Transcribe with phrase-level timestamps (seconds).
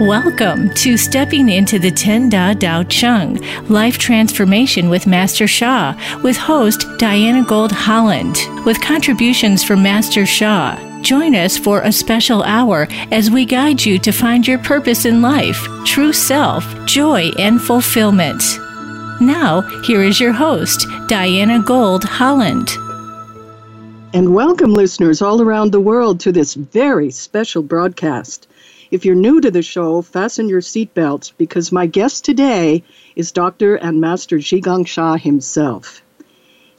[0.00, 6.36] Welcome to Stepping into the Ten Da Dao Chang Life Transformation with Master Sha, with
[6.36, 8.36] host Diana Gold Holland,
[8.66, 10.76] with contributions from Master Sha.
[11.00, 15.22] Join us for a special hour as we guide you to find your purpose in
[15.22, 18.42] life, true self, joy, and fulfillment.
[19.20, 22.68] Now, here is your host, Diana Gold Holland.
[24.12, 28.48] And welcome, listeners all around the world, to this very special broadcast.
[28.90, 32.82] If you're new to the show, fasten your seatbelts because my guest today
[33.16, 33.76] is Dr.
[33.76, 36.02] and Master Zhigang Sha himself.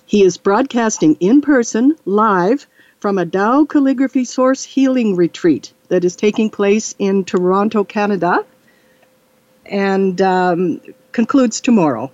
[0.06, 2.68] He is broadcasting in person, live,
[3.00, 8.46] from a Tao Calligraphy Source Healing Retreat that is taking place in Toronto, Canada,
[9.66, 12.12] and um, concludes tomorrow.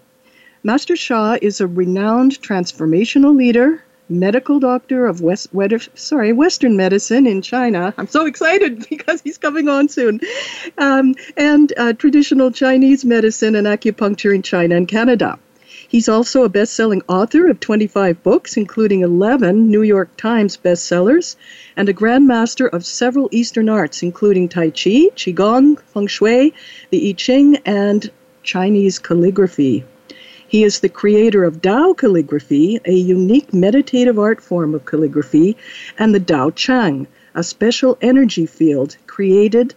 [0.64, 5.50] Master Sha is a renowned transformational leader, medical doctor of West,
[5.96, 7.94] sorry, Western medicine in China.
[7.98, 10.20] I'm so excited because he's coming on soon.
[10.78, 15.40] Um, and uh, traditional Chinese medicine and acupuncture in China and Canada.
[15.92, 21.36] He's also a best selling author of 25 books, including 11 New York Times bestsellers,
[21.76, 26.54] and a grandmaster of several Eastern arts, including Tai Chi, Qigong, Feng Shui,
[26.92, 28.10] the I Ching, and
[28.42, 29.84] Chinese calligraphy.
[30.52, 35.56] He is the creator of Dao calligraphy, a unique meditative art form of calligraphy,
[35.98, 39.74] and the Dao Chang, a special energy field created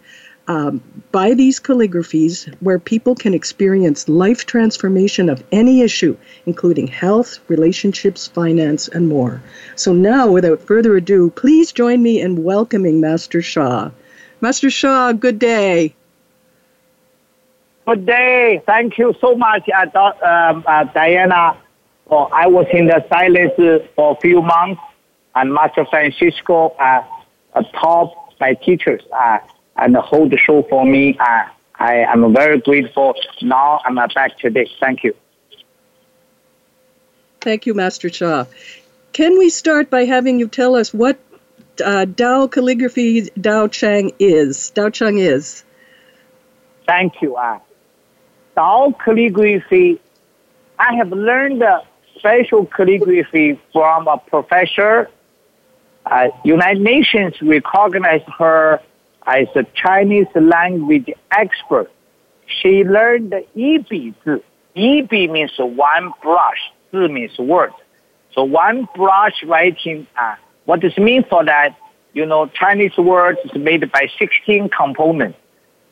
[0.49, 0.81] um,
[1.13, 8.27] by these calligraphies where people can experience life transformation of any issue, including health, relationships,
[8.27, 9.41] finance, and more.
[9.77, 13.91] So now, without further ado, please join me in welcoming Master Sha.
[14.41, 15.95] Master Sha, good day.
[17.85, 18.63] Good day.
[18.65, 19.85] Thank you so much, uh,
[20.25, 21.55] um, uh, Diana.
[22.09, 23.53] Oh, I was in the silence
[23.95, 24.81] for a few months,
[25.35, 27.03] and Master Francisco uh,
[27.53, 29.37] uh, taught my teachers uh,
[29.77, 31.15] and hold the show for me.
[31.19, 31.43] Uh,
[31.75, 33.13] I am very grateful.
[33.41, 34.67] Now I'm uh, back today.
[34.79, 35.13] Thank you.
[37.41, 38.45] Thank you, Master Sha.
[39.13, 41.19] Can we start by having you tell us what
[41.83, 44.71] uh, Tao calligraphy Dao Chang is?
[44.75, 45.63] Dao Chang is.
[46.87, 47.35] Thank you.
[47.35, 47.59] Uh,
[48.55, 49.99] Tao calligraphy,
[50.79, 51.63] I have learned
[52.17, 55.09] special calligraphy from a professor.
[56.05, 58.79] Uh, United Nations recognized her
[59.25, 61.91] as a Chinese language expert.
[62.47, 64.13] She learned Yi Zi.
[64.75, 66.71] Yi means one brush.
[66.91, 67.73] Zi means word.
[68.33, 70.35] So one brush writing, uh,
[70.65, 71.75] what does it mean for that?
[72.13, 75.37] You know, Chinese words is made by 16 components.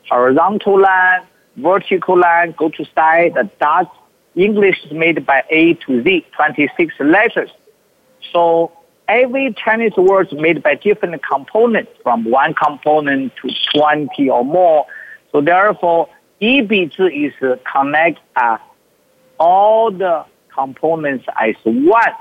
[0.08, 1.22] Horizontal line,
[1.56, 3.92] vertical line, go to side, the dot.
[4.34, 7.50] English is made by A to Z, 26 letters.
[8.32, 8.72] So
[9.06, 14.86] every Chinese word is made by different components, from one component to 20 or more.
[15.30, 16.08] So therefore,
[16.40, 18.58] Yibizi is connect uh,
[19.38, 22.14] all the components as one.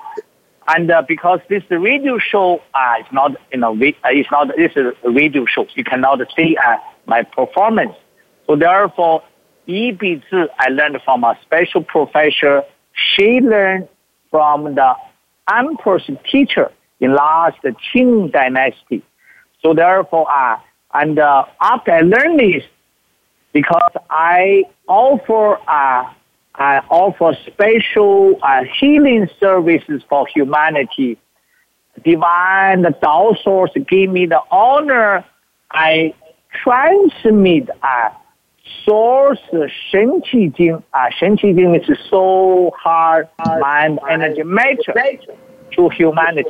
[0.67, 4.71] And uh, because this radio show uh, is not, you know, it's not, this
[5.03, 5.67] radio show.
[5.75, 7.95] You cannot see uh, my performance.
[8.47, 9.23] So therefore,
[9.65, 10.21] Yi Zi
[10.59, 12.63] I learned from a special professor.
[12.93, 13.87] She learned
[14.29, 14.95] from the
[15.49, 19.03] emperor's teacher in last Qing dynasty.
[19.61, 20.57] So therefore, uh,
[20.93, 22.63] and uh, after I learned this,
[23.53, 26.13] because I offer uh,
[26.55, 31.17] I offer special uh, healing services for humanity.
[32.03, 35.23] Divine the Tao source gave me the honor.
[35.71, 36.13] I
[36.63, 38.09] transmit uh,
[38.85, 40.83] source Shenqi Jing.
[40.93, 43.29] Uh, Shenqi Jing is soul, heart,
[43.59, 45.25] mind, energy matrix
[45.71, 46.49] to humanity.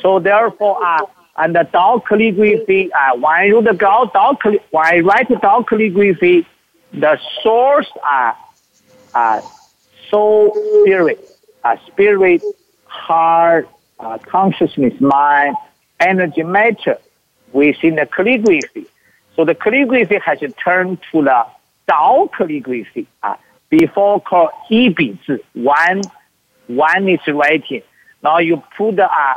[0.00, 5.40] So therefore, uh, and the Dao calligraphy, uh, when I write the when write Dao
[5.40, 6.46] Tao calligraphy,
[6.92, 8.36] the source are
[9.14, 9.40] uh,
[10.10, 10.52] soul,
[10.82, 11.18] spirit,
[11.64, 12.42] uh, spirit,
[12.84, 15.56] heart, uh, consciousness, mind,
[16.00, 16.98] energy matter
[17.52, 18.86] within the calligraphy.
[19.36, 21.46] So the calligraphy has turned to the
[21.88, 23.06] Dao calligraphy.
[23.22, 23.36] Uh,
[23.70, 26.02] before called Yibizi, one,
[26.66, 27.82] one is writing.
[28.22, 29.34] Now you put the uh,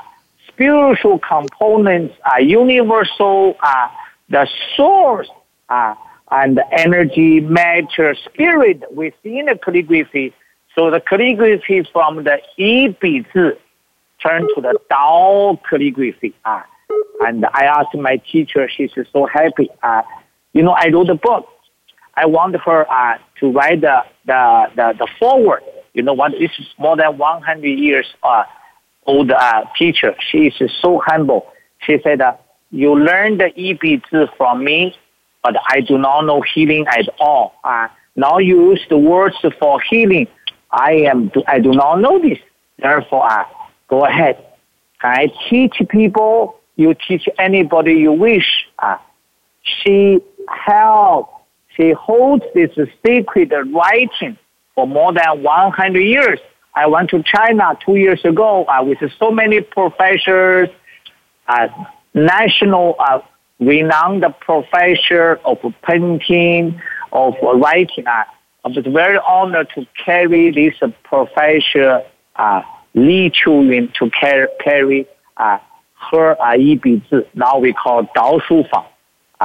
[0.48, 3.88] spiritual components, uh, universal, uh,
[4.30, 5.30] the source,
[5.70, 5.96] uh,
[6.32, 10.34] and the energy, matter, spirit within the calligraphy.
[10.76, 13.58] So the calligraphy from the Yibizi
[14.22, 16.34] turned to the Dao calligraphy.
[16.44, 16.64] Uh,
[17.22, 19.70] and I asked my teacher, she's so happy.
[19.82, 20.02] Uh,
[20.54, 21.48] you know, I wrote a book.
[22.16, 25.64] I want her uh, to write the, the, the, the forward.
[25.94, 26.32] You know what?
[26.32, 28.44] This is more than 100 years uh,
[29.06, 30.16] old uh, teacher.
[30.32, 31.48] She is so humble.
[31.80, 32.36] She said, uh,
[32.72, 34.02] you learn the Yi
[34.38, 34.96] from me,
[35.44, 37.54] but I do not know healing at all.
[37.64, 40.28] Uh, now you use the words for healing.
[40.72, 42.40] I am, I do not know this.
[42.80, 43.46] Therefore, uh,
[43.88, 44.44] go ahead.
[45.02, 48.68] I teach people you teach anybody you wish.
[48.80, 48.98] Uh,
[49.63, 50.19] she
[50.50, 51.27] held,
[51.75, 52.72] she holds this
[53.06, 54.38] sacred writing
[54.74, 56.39] for more than 100 years.
[56.75, 60.68] I went to China two years ago uh, with so many professors,
[61.48, 61.68] uh,
[62.13, 63.19] national uh,
[63.60, 66.81] renowned professor of painting,
[67.13, 68.06] of writing.
[68.07, 68.25] I
[68.66, 70.74] was very honored to carry this
[71.04, 72.01] professor
[72.36, 72.62] uh,
[72.94, 75.07] Li Qiuyun to carry, carry
[75.38, 75.60] uh,
[76.12, 76.36] her
[77.34, 78.86] Now we call Dao Shu Fa.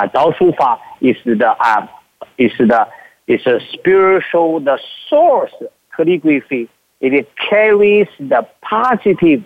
[0.09, 1.87] Dao Fa is the uh,
[2.39, 2.89] is the
[3.27, 4.79] is a spiritual the
[5.09, 5.53] source
[5.95, 6.69] calligraphy.
[7.01, 9.45] It carries the positive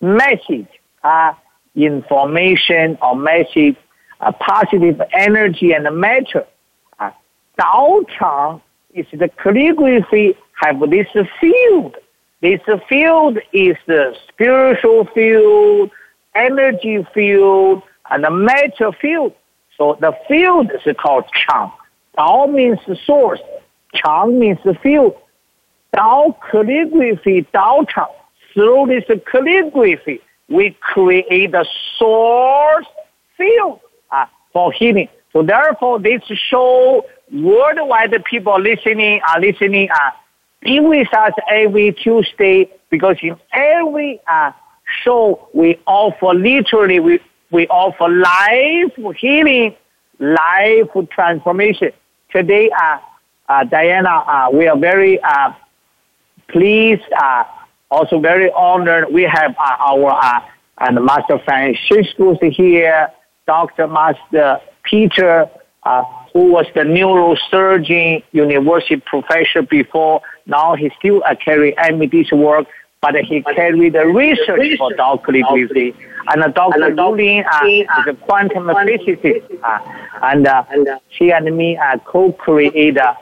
[0.00, 0.68] message,
[1.02, 1.32] uh,
[1.74, 3.76] information or message,
[4.20, 6.44] uh, positive energy and matter.
[6.98, 7.10] Uh,
[7.58, 8.60] Dao Chang
[8.94, 11.06] is the calligraphy have this
[11.40, 11.96] field.
[12.40, 15.90] This field is the spiritual field,
[16.34, 19.34] energy field, and the matter field.
[19.76, 21.72] So the field is called Chang.
[22.16, 23.40] Dao means source.
[23.94, 25.16] Chang means field.
[25.94, 28.06] Dao calligraphy, Dao Chang.
[28.54, 31.64] Through this calligraphy, we create a
[31.98, 32.86] source
[33.36, 33.80] field
[34.10, 35.08] uh, for healing.
[35.32, 39.88] So therefore, this show worldwide people listening are listening.
[39.90, 40.10] Uh,
[40.60, 44.52] be with us every Tuesday because in every uh,
[45.04, 49.74] show we offer literally we, we offer life healing,
[50.18, 51.92] life transformation.
[52.30, 52.98] Today, uh,
[53.48, 55.52] uh, Diana, uh, we are very uh,
[56.48, 57.44] pleased, uh,
[57.90, 59.12] also very honored.
[59.12, 60.42] We have uh, our
[60.78, 63.08] and Master Francisco here,
[63.46, 63.86] Dr.
[63.86, 65.48] Master Peter,
[66.32, 70.22] who was the neurosurgeon, university professor before.
[70.46, 72.66] Now he still uh, carry MD's work,
[73.02, 75.94] but he carried the research for Dao calligraphy.
[76.28, 76.94] And uh, Dr.
[76.94, 79.78] Lulin uh, is a quantum physicist, uh,
[80.22, 80.64] and uh,
[81.10, 83.14] she and me uh, co-created uh,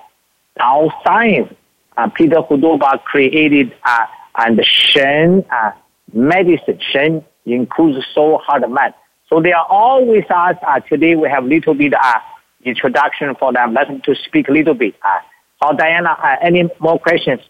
[0.59, 1.53] Dao science.
[1.97, 4.07] Uh, Peter Hudoba created uh,
[4.37, 5.73] and Shen uh,
[6.13, 6.79] medicine.
[6.93, 8.93] Shen includes soul, heart, mind.
[9.29, 10.57] So they are all with us.
[10.63, 12.19] Uh, today we have a little bit uh,
[12.65, 13.73] introduction for them.
[13.73, 14.95] Let them to speak a little bit.
[15.03, 15.21] Uh,
[15.63, 17.41] oh, Diana, uh, any more questions?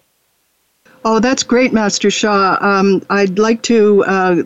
[1.02, 2.58] Oh, that's great, Master Sha.
[2.60, 4.42] Um, I'd like to uh,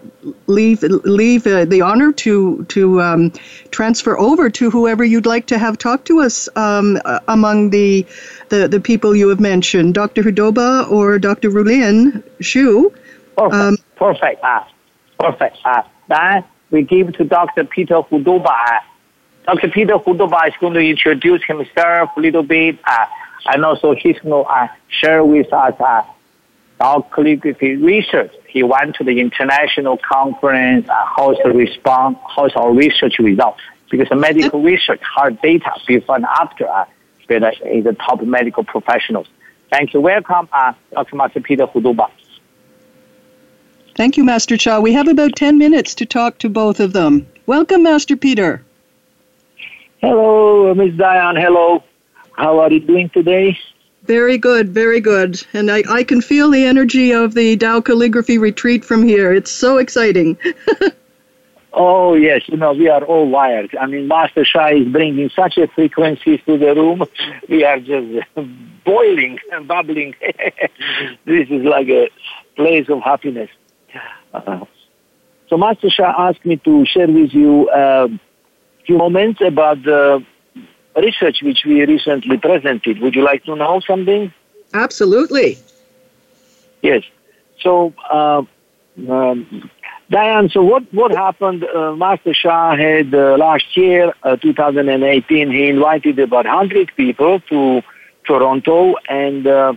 [0.46, 3.32] leave leave uh, the honor to to um,
[3.72, 8.06] transfer over to whoever you'd like to have talk to us um, among the,
[8.50, 10.22] the the people you have mentioned, Dr.
[10.22, 11.50] Hudoba or Dr.
[11.50, 12.94] Rulin Xiu.
[13.36, 13.54] Perfect.
[13.54, 14.44] Um, perfect.
[14.44, 14.64] Uh,
[15.18, 15.56] perfect.
[15.64, 17.64] Uh, then we give to Dr.
[17.64, 18.80] Peter Hudoba.
[19.44, 19.68] Dr.
[19.70, 23.06] Peter Hudoba is going to introduce himself a little bit, uh,
[23.46, 25.74] and also he's going to uh, share with us
[26.80, 28.32] uh, our calligraphy research.
[28.48, 33.60] He went to the international conference, uh, how's the response, how's our research results.
[33.90, 36.84] Because the medical research, hard data before and after, uh,
[37.28, 39.28] is the top medical professionals.
[39.70, 40.00] Thank you.
[40.00, 41.16] Welcome, uh, Dr.
[41.16, 42.10] Master Peter Hudoba.
[43.96, 44.80] Thank you, Master Sha.
[44.80, 47.26] We have about 10 minutes to talk to both of them.
[47.46, 48.64] Welcome, Master Peter.
[50.00, 50.96] Hello, Ms.
[50.96, 51.36] Diane.
[51.36, 51.82] Hello.
[52.32, 53.56] How are you doing today?
[54.04, 55.42] Very good, very good.
[55.54, 59.32] And I, I can feel the energy of the Tao Calligraphy retreat from here.
[59.32, 60.36] It's so exciting.
[61.72, 62.42] oh, yes.
[62.46, 63.74] You know, we are all wired.
[63.80, 67.04] I mean, Master Sha is bringing such a frequency to the room.
[67.48, 68.28] We are just
[68.84, 70.14] boiling and bubbling.
[71.24, 72.10] this is like a
[72.56, 73.48] place of happiness.
[74.34, 74.66] Uh,
[75.48, 78.08] so Master Sha asked me to share with you a
[78.84, 80.22] few moments about the
[80.96, 83.00] research which we recently presented.
[83.00, 84.32] Would you like to know something?
[84.72, 85.58] Absolutely.
[86.82, 87.02] Yes.
[87.60, 88.42] So, uh,
[89.08, 89.70] um,
[90.10, 91.64] Diane, so what, what happened?
[91.64, 97.82] Uh, Master Sha had uh, last year, uh, 2018, he invited about 100 people to
[98.26, 99.74] Toronto and uh,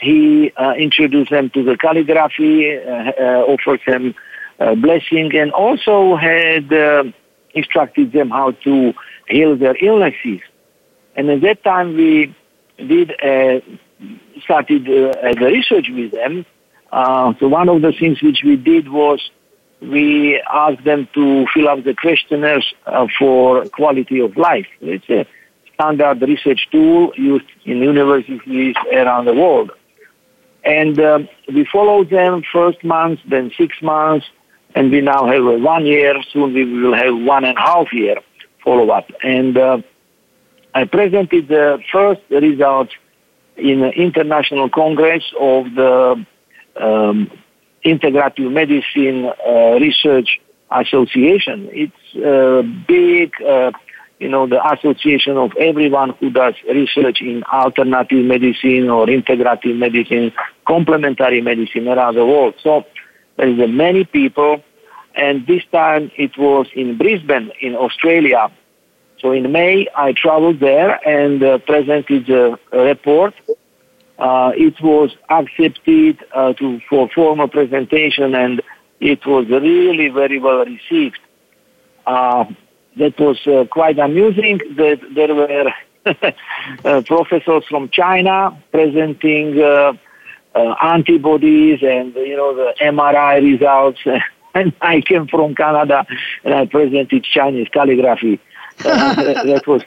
[0.00, 4.14] he uh, introduced them to the calligraphy, offered them
[4.80, 6.72] blessing, and also had
[7.54, 8.94] instructed them how to
[9.28, 10.40] heal their illnesses.
[11.20, 12.34] And at that time, we
[12.78, 13.60] did uh,
[14.42, 16.46] started uh, the research with them.
[16.90, 19.20] Uh, so one of the things which we did was
[19.82, 24.66] we asked them to fill up the questionnaires uh, for quality of life.
[24.80, 25.26] It's a
[25.74, 29.72] standard research tool used in universities around the world.
[30.64, 34.24] And uh, we followed them first month, then six months,
[34.74, 36.14] and we now have one year.
[36.32, 38.16] Soon we will have one and a half year
[38.64, 39.10] follow up.
[39.22, 39.82] And uh,
[40.74, 42.92] I presented the first results
[43.56, 46.26] in the International Congress of the
[46.80, 47.30] um,
[47.84, 51.68] Integrative Medicine uh, Research Association.
[51.72, 53.72] It's a big, uh,
[54.18, 60.32] you know, the association of everyone who does research in alternative medicine or integrative medicine,
[60.66, 62.54] complementary medicine around the world.
[62.62, 62.84] So
[63.36, 64.62] there is many people,
[65.16, 68.50] and this time it was in Brisbane, in Australia.
[69.20, 73.34] So in May, I traveled there and uh, presented a report
[74.20, 78.60] uh, it was accepted uh, to, for formal presentation and
[79.00, 81.18] it was really very well received.
[82.06, 82.44] Uh,
[82.96, 85.72] that was uh, quite amusing that there were
[86.84, 89.58] uh, professors from China presenting
[90.82, 94.00] antibodies and, you know, the MRI results.
[94.54, 96.06] and I came from Canada
[96.44, 98.38] and I presented Chinese calligraphy.
[98.84, 99.82] that was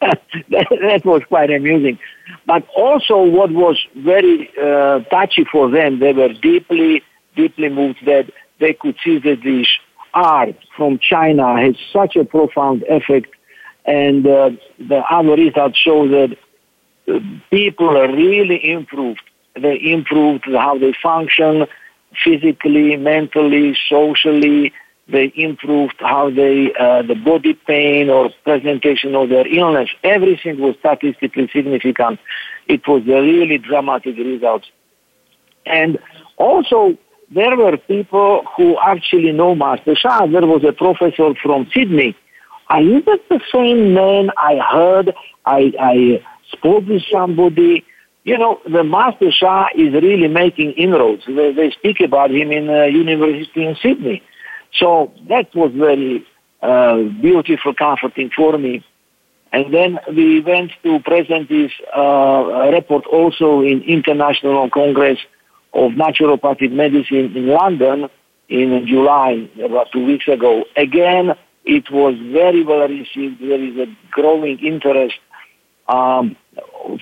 [0.00, 1.98] that, that, was quite amusing.
[2.46, 7.02] But also, what was very uh, touchy for them, they were deeply,
[7.36, 9.68] deeply moved that they could see that this
[10.12, 13.28] art from China has such a profound effect,
[13.84, 16.36] and uh, the other results show that
[17.08, 17.18] uh,
[17.50, 19.22] people are really improved.
[19.54, 21.66] They improved how they function
[22.24, 24.72] physically, mentally, socially,
[25.08, 29.90] they improved how they, uh, the body pain or presentation of their illness.
[30.02, 32.18] Everything was statistically significant.
[32.68, 34.64] It was a really dramatic result.
[35.66, 35.98] And
[36.38, 36.96] also,
[37.30, 40.26] there were people who actually know Master Sha.
[40.26, 42.16] There was a professor from Sydney.
[42.68, 45.14] Are you the same man I heard?
[45.44, 47.84] I, I spoke with somebody.
[48.24, 51.24] You know, the Master Sha is really making inroads.
[51.26, 54.22] They, they speak about him in a university in Sydney.
[54.76, 56.26] So that was very
[56.62, 58.84] uh, beautiful, comforting for me.
[59.52, 65.18] And then we went to present this uh, report also in International Congress
[65.72, 68.08] of Naturopathic Medicine in London
[68.48, 70.64] in July, about two weeks ago.
[70.76, 73.40] Again, it was very well received.
[73.40, 75.14] There is a growing interest
[75.88, 76.36] um,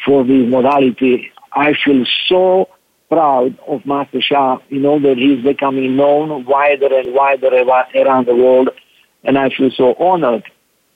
[0.05, 1.33] for this modality.
[1.53, 2.69] I feel so
[3.13, 8.35] proud of Master Sha, you know, that he's becoming known wider and wider around the
[8.35, 8.71] world.
[9.23, 10.45] And I feel so honored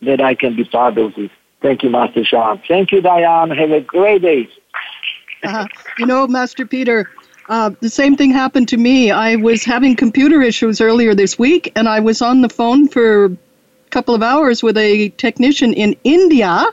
[0.00, 1.30] that I can be part of it.
[1.60, 2.56] Thank you, Master Sha.
[2.66, 3.50] Thank you, Diane.
[3.50, 4.48] Have a great day.
[5.42, 5.66] Uh,
[5.98, 7.10] you know, Master Peter,
[7.50, 9.10] uh, the same thing happened to me.
[9.10, 13.26] I was having computer issues earlier this week, and I was on the phone for
[13.26, 13.36] a
[13.90, 16.64] couple of hours with a technician in India.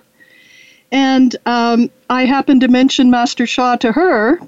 [0.93, 4.39] And um, I happened to mention Master Sha to her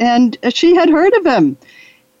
[0.00, 1.56] and she had heard of him.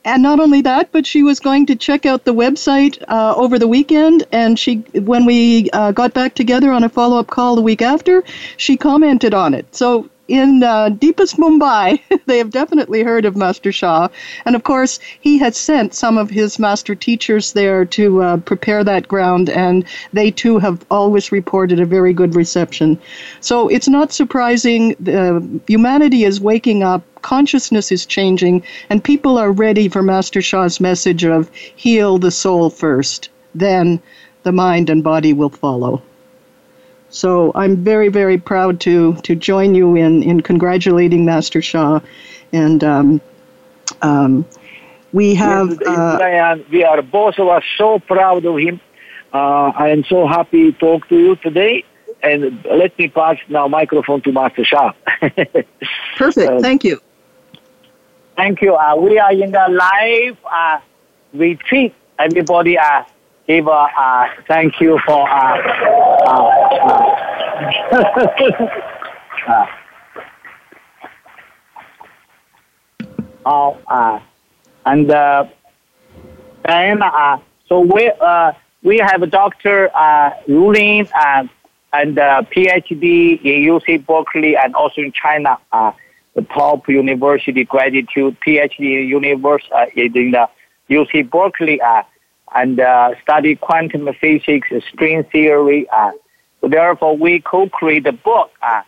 [0.04, 3.58] And not only that, but she was going to check out the website uh, over
[3.58, 4.24] the weekend.
[4.30, 8.22] And she, when we uh, got back together on a follow-up call the week after,
[8.56, 9.74] she commented on it.
[9.74, 14.08] So in uh, deepest Mumbai, they have definitely heard of Master Sha.
[14.44, 18.84] And of course, he has sent some of his master teachers there to uh, prepare
[18.84, 22.98] that ground, and they too have always reported a very good reception.
[23.40, 24.94] So it's not surprising.
[25.08, 30.78] Uh, humanity is waking up, consciousness is changing, and people are ready for Master Sha's
[30.78, 34.00] message of heal the soul first, then
[34.44, 36.00] the mind and body will follow.
[37.10, 41.98] So I'm very, very proud to to join you in in congratulating Master Sha,
[42.52, 43.20] and um,
[44.02, 44.46] um,
[45.12, 45.82] we have.
[45.82, 48.80] Uh, Diane, we are both of us so proud of him.
[49.32, 51.84] Uh, I am so happy to talk to you today.
[52.22, 54.92] And let me pass now microphone to Master Sha.
[56.16, 56.52] Perfect.
[56.52, 57.00] Uh, Thank you.
[58.36, 58.74] Thank you.
[58.76, 60.80] Uh, we are in the live uh,
[61.32, 61.94] retreat.
[62.18, 63.04] Everybody uh,
[63.46, 65.58] give a uh, thank you for uh,
[66.26, 66.50] uh,
[73.44, 74.20] uh, uh,
[74.86, 75.44] and uh,
[76.64, 77.38] then uh,
[77.68, 78.52] so we uh,
[78.82, 79.90] we have a Dr.
[79.94, 81.44] Uh, Rulin uh,
[81.92, 85.92] and uh, PhD in UC Berkeley and also in China, uh,
[86.36, 90.48] the top university gratitude PhD in university uh, in the
[90.88, 91.80] UC Berkeley.
[91.80, 92.02] Uh,
[92.54, 95.86] and uh, study quantum physics, string theory.
[95.90, 96.12] Uh,
[96.60, 98.82] so therefore, we co-create a book uh,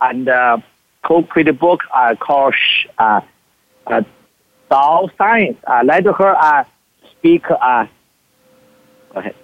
[0.00, 0.58] and uh,
[1.04, 2.54] co-create a book uh, called
[2.98, 3.20] uh,
[3.86, 4.02] uh,
[4.70, 5.58] Dao Science.
[5.66, 6.64] Uh, let her uh,
[7.12, 7.44] speak.
[7.50, 7.86] Uh,
[9.12, 9.34] go ahead.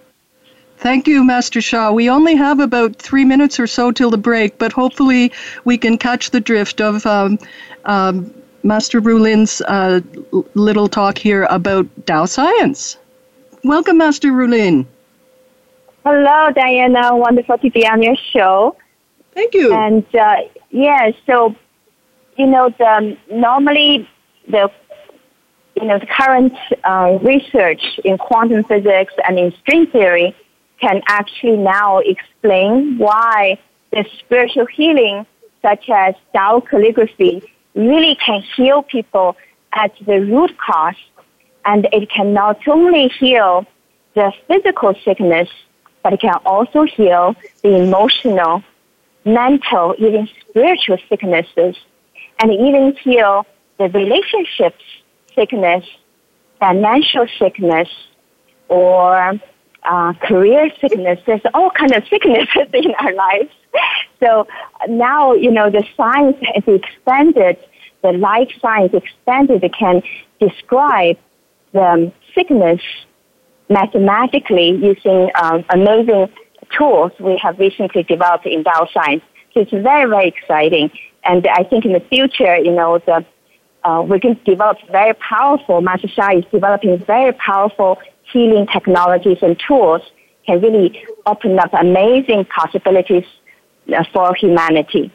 [0.78, 1.90] Thank you, Master Sha.
[1.90, 5.32] We only have about three minutes or so till the break, but hopefully
[5.64, 7.38] we can catch the drift of um,
[7.84, 8.32] um,
[8.62, 10.00] Master Rulin's uh,
[10.54, 12.96] little talk here about Dao science.
[13.64, 14.86] Welcome, Master Rulin.
[16.04, 17.16] Hello, Diana.
[17.16, 18.76] Wonderful to be on your show.
[19.34, 19.74] Thank you.
[19.74, 20.36] And uh,
[20.70, 21.56] yeah, so
[22.36, 24.08] you know, the normally
[24.46, 24.70] the
[25.74, 26.54] you know the current
[26.84, 30.36] uh, research in quantum physics and in string theory
[30.80, 33.58] can actually now explain why
[33.92, 35.26] the spiritual healing,
[35.62, 37.42] such as Tao calligraphy,
[37.74, 39.36] really can heal people
[39.72, 40.94] at the root cause,
[41.64, 43.66] and it can not only heal
[44.14, 45.48] the physical sickness,
[46.02, 48.62] but it can also heal the emotional,
[49.24, 51.76] mental, even spiritual sicknesses,
[52.40, 53.46] and even heal
[53.78, 54.82] the relationships
[55.34, 55.84] sickness,
[56.58, 57.88] financial sickness,
[58.68, 59.38] or
[59.84, 63.50] uh, career sicknesses, all kind of sicknesses in our lives.
[64.20, 64.46] So
[64.88, 67.56] now, you know, the science has expanded,
[68.02, 70.02] the life science expanded can
[70.40, 71.16] describe
[71.72, 72.80] the sickness
[73.68, 76.28] mathematically using um, amazing
[76.76, 79.22] tools we have recently developed in bioscience.
[79.52, 80.90] So it's very, very exciting.
[81.24, 83.24] And I think in the future, you know, the,
[83.84, 87.98] uh, we can develop very powerful, Master Sha is developing very powerful
[88.32, 90.02] healing technologies and tools
[90.46, 93.24] can really open up amazing possibilities
[93.94, 95.12] uh, for humanity.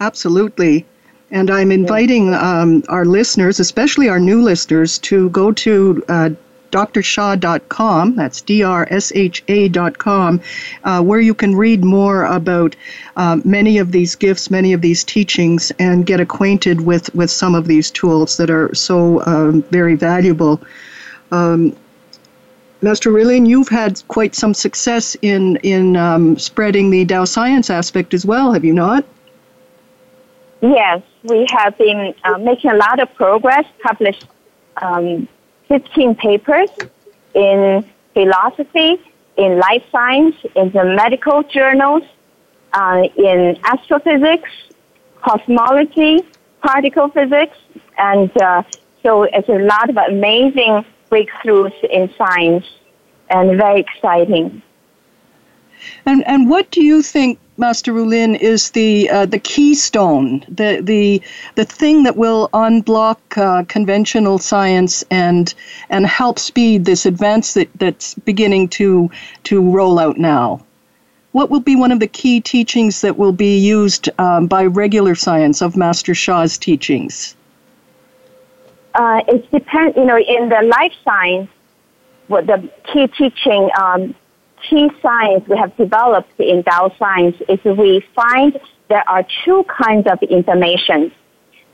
[0.00, 0.86] Absolutely.
[1.30, 6.30] And I'm inviting um, our listeners, especially our new listeners, to go to uh,
[6.70, 10.40] drsha.com, that's D-R-S-H-A.com,
[10.82, 12.74] uh, where you can read more about
[13.16, 17.54] uh, many of these gifts, many of these teachings, and get acquainted with, with some
[17.54, 20.60] of these tools that are so um, very valuable.
[21.30, 21.76] Um,
[22.82, 28.12] Master Rulin, you've had quite some success in, in um, spreading the Tao science aspect
[28.12, 29.04] as well, have you not?
[30.60, 34.26] Yes, we have been uh, making a lot of progress, published
[34.82, 35.26] um,
[35.68, 36.68] 15 papers
[37.34, 39.00] in philosophy,
[39.36, 42.02] in life science, in the medical journals,
[42.74, 44.50] uh, in astrophysics,
[45.22, 46.20] cosmology,
[46.62, 47.56] particle physics,
[47.98, 48.62] and uh,
[49.02, 52.66] so it's a lot of amazing breakthroughs in science
[53.30, 54.62] and very exciting.
[56.06, 61.22] And and what do you think, Master Rulin, is the uh, the keystone, the the
[61.56, 65.54] the thing that will unblock uh, conventional science and
[65.90, 69.10] and help speed this advance that, that's beginning to
[69.44, 70.64] to roll out now?
[71.32, 75.14] What will be one of the key teachings that will be used um, by regular
[75.14, 77.34] science of Master Sha's teachings?
[78.94, 81.50] Uh, it depends, you know, in the life science,
[82.28, 84.14] what the key teaching, um,
[84.68, 90.06] key science we have developed in Tao science is we find there are two kinds
[90.06, 91.10] of information,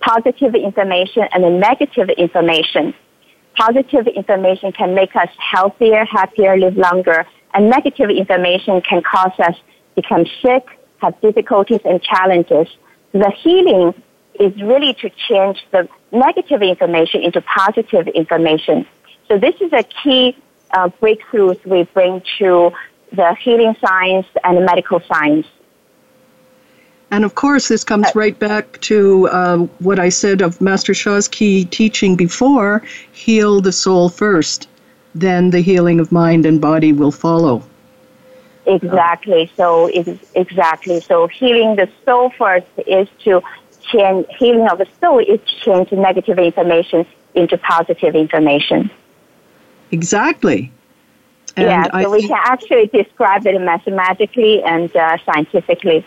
[0.00, 2.94] positive information and negative information.
[3.56, 9.56] Positive information can make us healthier, happier, live longer, and negative information can cause us
[9.94, 10.64] become sick,
[10.98, 12.68] have difficulties and challenges.
[13.12, 13.92] The healing
[14.40, 18.86] is really to change the negative information into positive information.
[19.28, 20.36] So this is a key
[20.72, 22.72] uh, breakthroughs we bring to
[23.12, 25.46] the healing science and the medical science.
[27.10, 30.94] And of course, this comes uh, right back to uh, what I said of Master
[30.94, 34.68] Sha's key teaching before heal the soul first,
[35.14, 37.62] then the healing of mind and body will follow.
[38.66, 39.50] Exactly.
[39.56, 39.86] So,
[40.34, 41.00] exactly.
[41.00, 43.42] So, healing the soul first is to
[43.92, 48.90] change, healing of the soul is to change negative information into positive information.
[49.90, 50.70] Exactly.
[51.56, 56.04] And yeah, so I we can actually describe it mathematically and uh, scientifically.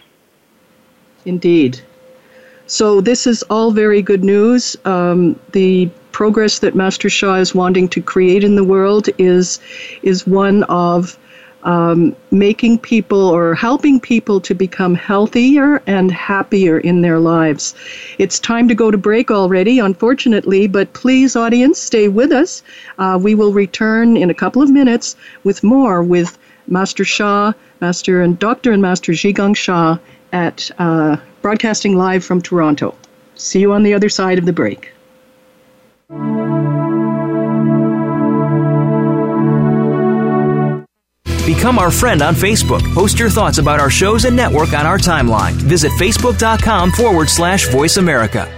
[1.25, 1.81] Indeed.
[2.67, 4.77] So this is all very good news.
[4.85, 9.59] Um, the progress that Master Sha is wanting to create in the world is
[10.01, 11.17] is one of
[11.63, 17.73] um, making people or helping people to become healthier and happier in their lives.
[18.17, 22.63] It's time to go to break already, unfortunately, but please, audience, stay with us.
[22.97, 28.21] Uh, we will return in a couple of minutes with more with Master Sha, Master
[28.21, 28.71] and Dr.
[28.71, 29.97] and Master Zhigang Sha
[30.32, 32.95] at uh, broadcasting live from Toronto.
[33.36, 34.91] See you on the other side of the break.
[41.45, 42.82] Become our friend on Facebook.
[42.93, 45.51] Post your thoughts about our shows and network on our timeline.
[45.53, 48.49] Visit facebook.com forward slash voice America.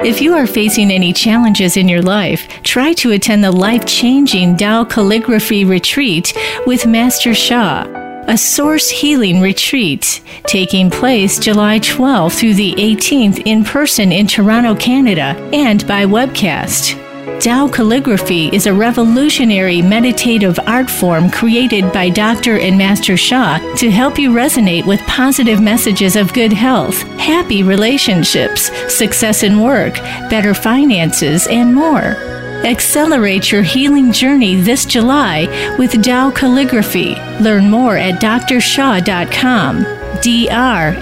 [0.00, 4.56] If you are facing any challenges in your life, try to attend the life changing
[4.56, 6.36] Tao Calligraphy Retreat
[6.66, 7.84] with Master Sha,
[8.26, 14.74] a source healing retreat taking place July 12th through the 18th in person in Toronto,
[14.74, 17.07] Canada, and by webcast.
[17.40, 22.58] Tao calligraphy is a revolutionary meditative art form created by Dr.
[22.58, 28.72] and Master Sha to help you resonate with positive messages of good health, happy relationships,
[28.92, 29.94] success in work,
[30.28, 32.16] better finances, and more.
[32.64, 35.46] Accelerate your healing journey this July
[35.78, 37.14] with Tao Calligraphy.
[37.40, 39.86] Learn more at drsha.com.
[40.20, 40.98] D-R-S-H-A.com.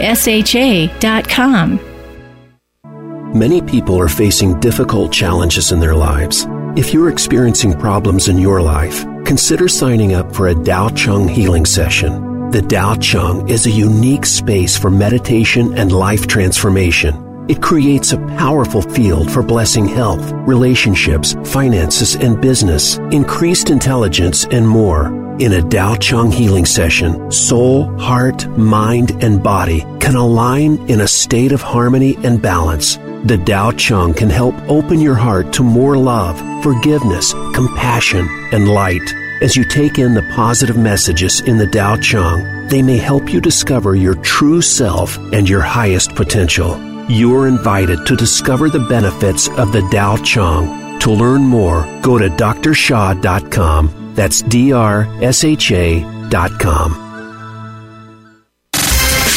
[3.34, 6.46] Many people are facing difficult challenges in their lives.
[6.76, 11.66] If you're experiencing problems in your life, consider signing up for a Dao Chang healing
[11.66, 12.50] session.
[12.50, 17.25] The Dao Chang is a unique space for meditation and life transformation.
[17.48, 24.66] It creates a powerful field for blessing health, relationships, finances, and business, increased intelligence, and
[24.66, 25.06] more.
[25.38, 31.06] In a Dao Chang healing session, soul, heart, mind, and body can align in a
[31.06, 32.96] state of harmony and balance.
[32.96, 39.14] The Dao Chang can help open your heart to more love, forgiveness, compassion, and light.
[39.40, 43.40] As you take in the positive messages in the Dao Chang, they may help you
[43.40, 46.95] discover your true self and your highest potential.
[47.08, 50.98] You are invited to discover the benefits of the Dao Chang.
[51.00, 54.12] To learn more, go to drsha.com.
[54.16, 57.05] That's D R S H A.com.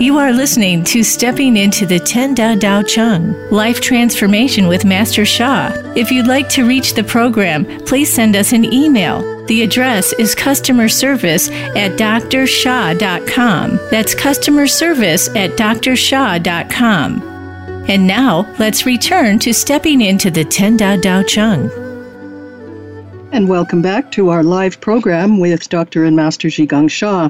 [0.00, 5.24] You are listening to Stepping into the Ten Da Tao Chang Life Transformation with Master
[5.24, 5.72] Sha.
[5.96, 9.44] If you'd like to reach the program, please send us an email.
[9.46, 13.80] The address is customer service at drsha.com.
[13.90, 17.22] That's customer service at drsha.com.
[17.88, 21.87] And now, let's return to Stepping into the Ten Da Tao Chang.
[23.30, 26.04] And welcome back to our live program with Dr.
[26.04, 27.28] and Master Zhigang Sha.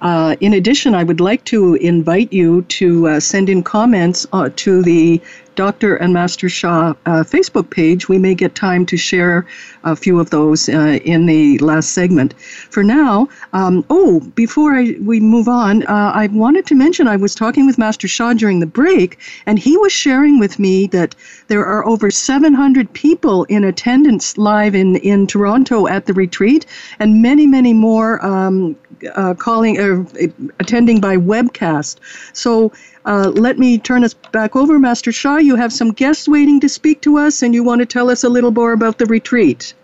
[0.00, 4.48] Uh, in addition, I would like to invite you to uh, send in comments uh,
[4.56, 5.20] to the
[5.56, 5.96] Dr.
[5.96, 8.08] and Master Sha uh, Facebook page.
[8.08, 9.46] We may get time to share
[9.84, 12.34] a few of those uh, in the last segment.
[12.70, 17.16] For now, um, oh, before I, we move on, uh, I wanted to mention I
[17.16, 21.14] was talking with Master Sha during the break, and he was sharing with me that
[21.48, 26.66] there are over 700 people in attendance live in, in Toronto at the retreat,
[26.98, 28.76] and many, many more um,
[29.14, 30.26] uh, calling or uh,
[30.60, 31.98] attending by webcast.
[32.32, 32.72] So
[33.04, 35.36] uh, let me turn us back over, Master Sha.
[35.36, 38.24] You have some guests waiting to speak to us, and you want to tell us
[38.24, 39.74] a little more about the retreat.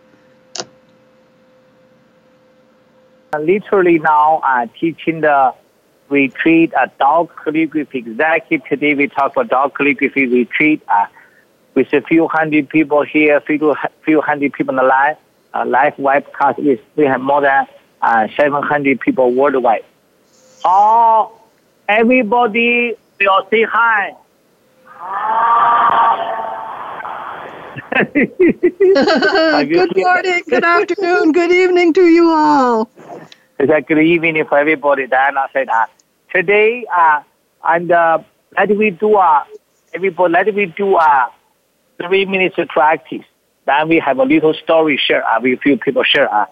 [3.38, 5.54] Literally now, uh, teaching the
[6.08, 8.66] retreat at Tao Calligraphy Executive.
[8.66, 11.06] Today we talk about Tao Calligraphy retreat uh,
[11.74, 15.16] with a few hundred people here, few, few hundred people on the live,
[15.54, 16.58] uh, live webcast.
[16.58, 17.66] We, we have more than
[18.02, 19.84] uh, 700 people worldwide.
[20.64, 21.48] All,
[21.88, 24.16] everybody will say hi.
[29.64, 32.90] good morning, good afternoon, good evening to you all.
[33.58, 35.06] It's a good evening for everybody.
[35.06, 35.90] Diana said that.
[36.34, 37.22] Today, uh,
[37.64, 38.18] and uh,
[38.56, 39.44] let we do uh,
[39.92, 41.26] everybody, let we do uh,
[41.98, 43.24] three minutes of practice.
[43.66, 45.26] Then we have a little story share.
[45.26, 46.32] Uh, we few people share.
[46.32, 46.46] Uh.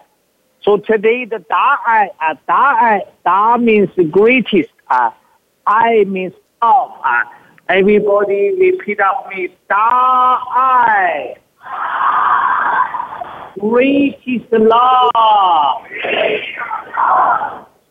[0.62, 4.70] So today, the Da Ai, uh, Da Ai, Da means greatest.
[4.88, 5.10] Uh,
[5.66, 6.92] I means love.
[7.04, 7.24] Uh,
[7.68, 9.48] everybody repeat after me.
[9.68, 11.36] Da Ai.
[13.58, 15.12] Greatest love.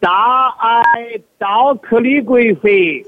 [0.02, 3.06] Da Ai Tao calligraphy.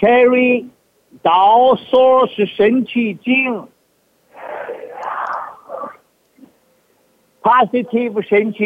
[0.00, 0.68] Carry
[1.22, 3.68] 道 source 神气经。
[7.45, 8.57] positive sense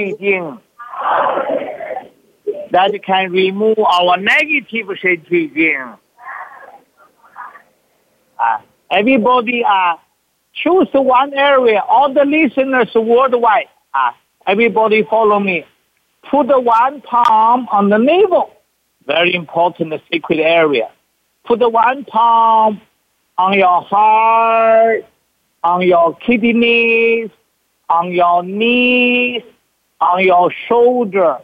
[2.71, 5.93] that can remove our negative sense thing.
[8.39, 9.95] Uh, everybody uh,
[10.53, 14.11] choose one area, all the listeners worldwide, uh,
[14.47, 15.65] everybody follow me.
[16.31, 18.51] Put one palm on the navel,
[19.05, 20.89] very important secret area.
[21.43, 22.79] Put one palm
[23.37, 25.05] on your heart,
[25.63, 27.29] on your kidneys,
[27.89, 29.43] on your knees,
[29.99, 31.37] on your shoulder,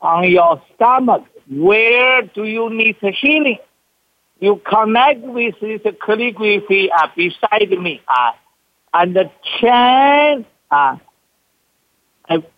[0.00, 1.24] on your stomach.
[1.48, 3.58] Where do you need healing?
[4.40, 8.32] you connect with this calligraphy uh, beside me uh,
[8.92, 10.46] and chant.
[10.70, 10.96] Uh,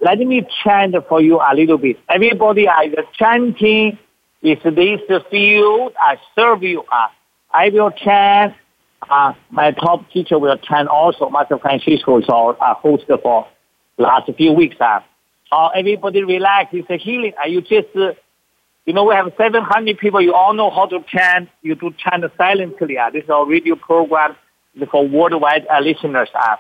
[0.00, 1.98] let me chant for you a little bit.
[2.08, 3.98] Everybody is chanting
[4.42, 5.92] is this field.
[6.00, 6.82] I serve you.
[6.90, 7.08] Uh,
[7.52, 8.54] I will chant.
[9.02, 11.30] Uh, my top teacher will chant also.
[11.30, 13.46] Master Francisco is our uh, host for
[13.96, 14.76] last few weeks.
[14.80, 15.00] Uh.
[15.50, 16.70] Uh, everybody relax.
[16.72, 17.32] It's a healing.
[17.42, 18.12] Uh, you just uh,
[18.84, 20.20] you know, we have 700 people.
[20.20, 21.50] You all know how to chant.
[21.62, 22.98] You do chant silently.
[22.98, 23.10] Uh.
[23.10, 24.36] This is our radio program
[24.90, 26.28] for worldwide uh, listeners.
[26.34, 26.56] Uh.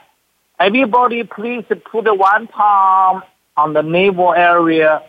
[0.60, 3.22] Everybody, please put one palm
[3.56, 5.02] on the navel area,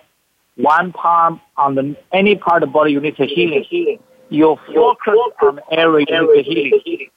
[0.56, 3.64] one palm on the any part of the body you need to heal.
[3.70, 4.00] healing.
[4.30, 7.10] You focus on the area you need to healing.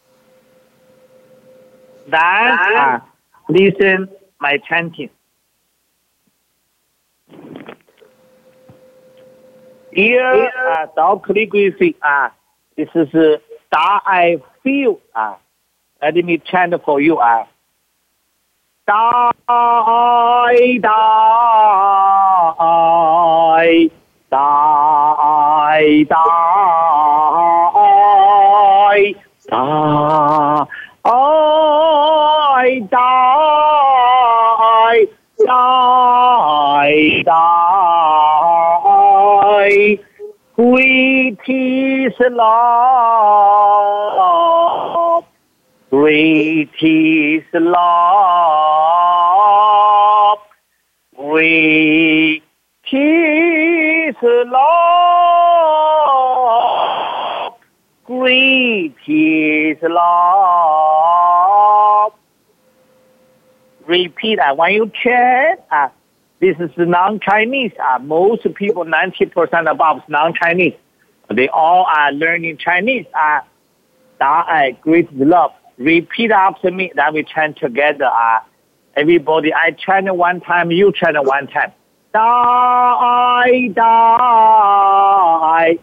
[2.06, 3.00] Then, uh,
[3.48, 4.08] listen
[4.40, 5.10] my chanting.
[9.92, 12.30] Here, uh, Tao calligraphy, uh,
[12.76, 13.36] this is uh,
[13.70, 15.00] Da I feel.
[15.14, 15.36] Uh,
[16.00, 17.18] let me chant for you.
[17.18, 17.46] Uh.
[18.86, 20.90] Da I, da
[22.58, 23.90] I,
[24.30, 24.38] da
[25.18, 26.61] I, da I,
[37.22, 38.82] da
[40.56, 42.44] great is love,
[45.90, 47.98] great is love,
[51.16, 52.42] great
[52.92, 55.22] is love,
[58.04, 61.22] great is love.
[63.86, 65.60] Repeat, I want you to chant.
[65.70, 65.88] Uh,
[66.42, 67.70] this is non-Chinese.
[67.80, 70.74] Uh, most people, 90% above non-Chinese.
[71.32, 73.06] They all are learning Chinese.
[73.14, 73.42] Uh,
[74.18, 75.52] da ai, great love.
[75.78, 76.90] Repeat after me.
[76.96, 78.06] Then we chant together.
[78.06, 78.40] Uh,
[78.96, 81.72] everybody, I chant one time, you chant one time.
[82.12, 84.16] Da ai, da
[85.38, 85.78] ai.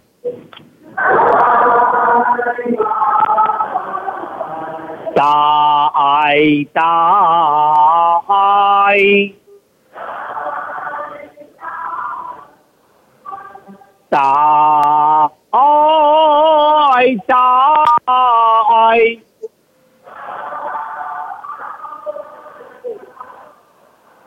[14.12, 19.22] Da ai, da ai.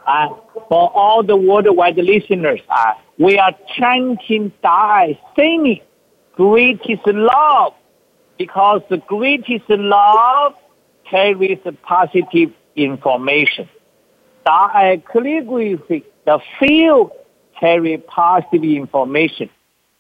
[0.06, 0.28] Uh,
[0.68, 5.80] for all the worldwide listeners, uh, we are chanting Dai, singing
[6.34, 7.74] greatest love,
[8.38, 10.54] because the greatest love
[11.08, 13.68] carries positive information.
[14.44, 17.10] Dai calligraphy, the field
[17.58, 19.50] carry positive information.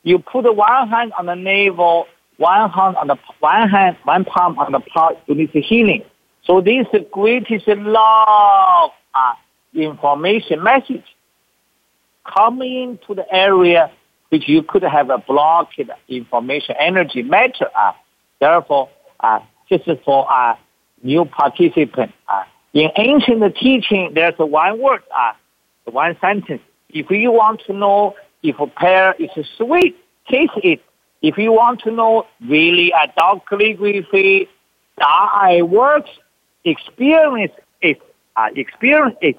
[0.02, 4.58] You put one hand on the navel, one hand on the one hand, one palm
[4.58, 5.16] on the part.
[5.26, 6.02] You need healing.
[6.44, 9.34] So this is the greatest love uh,
[9.74, 11.04] information message
[12.24, 13.90] coming to the area
[14.30, 17.68] which you could have a blocked information energy matter.
[17.76, 17.92] Uh,
[18.40, 18.88] therefore,
[19.20, 20.56] uh, just for uh,
[21.02, 25.32] new participant, uh, in ancient teaching, there's one word, uh,
[25.84, 26.62] one sentence.
[26.88, 29.96] If you want to know if a pear is sweet,
[30.28, 30.80] taste it.
[31.22, 34.48] If you want to know really a Dao calligraphy,
[34.98, 36.10] that works,
[36.64, 38.00] experience it.
[38.34, 39.36] Uh, experience it.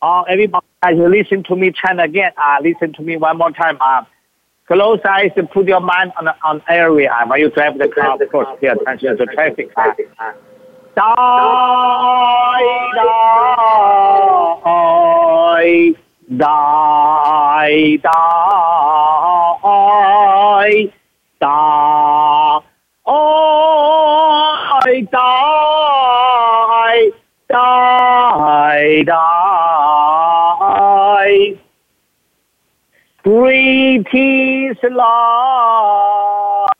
[0.00, 2.32] Uh, everybody, as you listen to me chant again.
[2.36, 3.78] Uh, listen to me one more time.
[3.80, 4.02] Uh,
[4.66, 8.20] close eyes and put your mind on on area uh, when you drive the car.
[8.20, 9.70] Of course, pay attention to traffic.
[9.76, 9.92] Uh,
[10.96, 11.02] die,
[14.64, 16.01] die,
[16.38, 18.10] thy, thy,
[21.40, 22.60] thy,
[23.04, 27.10] thy, thy,
[27.48, 30.42] thy, thy.
[33.22, 34.08] Great
[34.90, 36.70] love,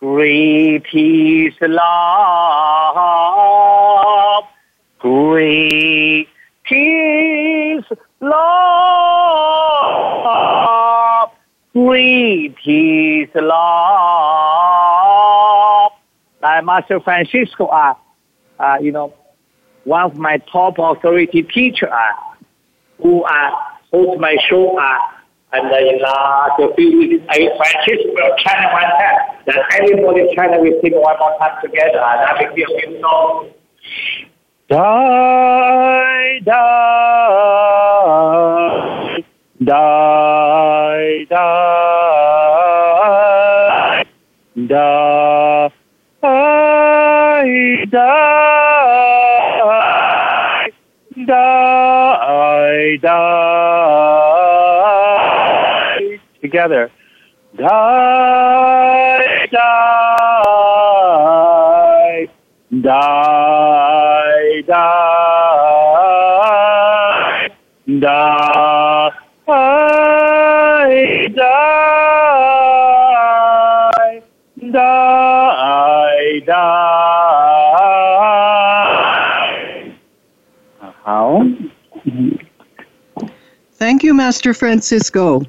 [0.00, 2.96] Greetings, love,
[4.98, 6.28] Greetings
[8.20, 8.32] love.
[11.72, 13.52] Great is love.
[16.42, 17.94] Like Master Francisco, uh,
[18.58, 19.14] uh, you know,
[19.84, 22.12] one of my top authority teacher, uh,
[23.00, 23.50] who uh,
[23.92, 24.98] host my show, uh,
[25.52, 29.18] and uh, in last few weeks, I Francisco will chant one time.
[29.46, 32.00] Then everybody chant with him one more time together.
[32.00, 33.50] And that will be a song.
[34.72, 36.54] Die, die,
[39.58, 41.72] die, die.
[46.24, 48.06] I, da,
[51.26, 51.44] da,
[52.22, 53.18] I, da.
[56.40, 56.90] Together.
[57.58, 57.68] Die,
[59.50, 60.51] die,
[64.60, 66.02] die,
[67.86, 69.12] die,
[74.56, 76.82] die, die, die.
[81.04, 81.42] How?
[83.78, 85.42] Thank you, Master Francisco.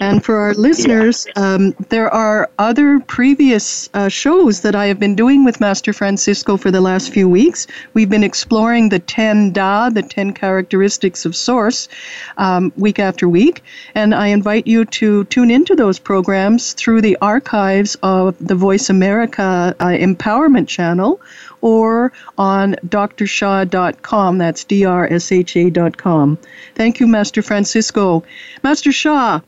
[0.00, 5.16] And for our listeners, um, there are other previous uh, shows that I have been
[5.16, 7.66] doing with Master Francisco for the last few weeks.
[7.94, 11.88] We've been exploring the 10 Da, the 10 characteristics of Source,
[12.36, 13.62] um, week after week.
[13.94, 18.88] And I invite you to tune into those programs through the archives of the Voice
[18.90, 21.20] America uh, Empowerment Channel
[21.60, 24.38] or on drsha.com.
[24.38, 26.38] That's D R S H A.com.
[26.74, 28.22] Thank you, Master Francisco.
[28.62, 29.40] Master Sha,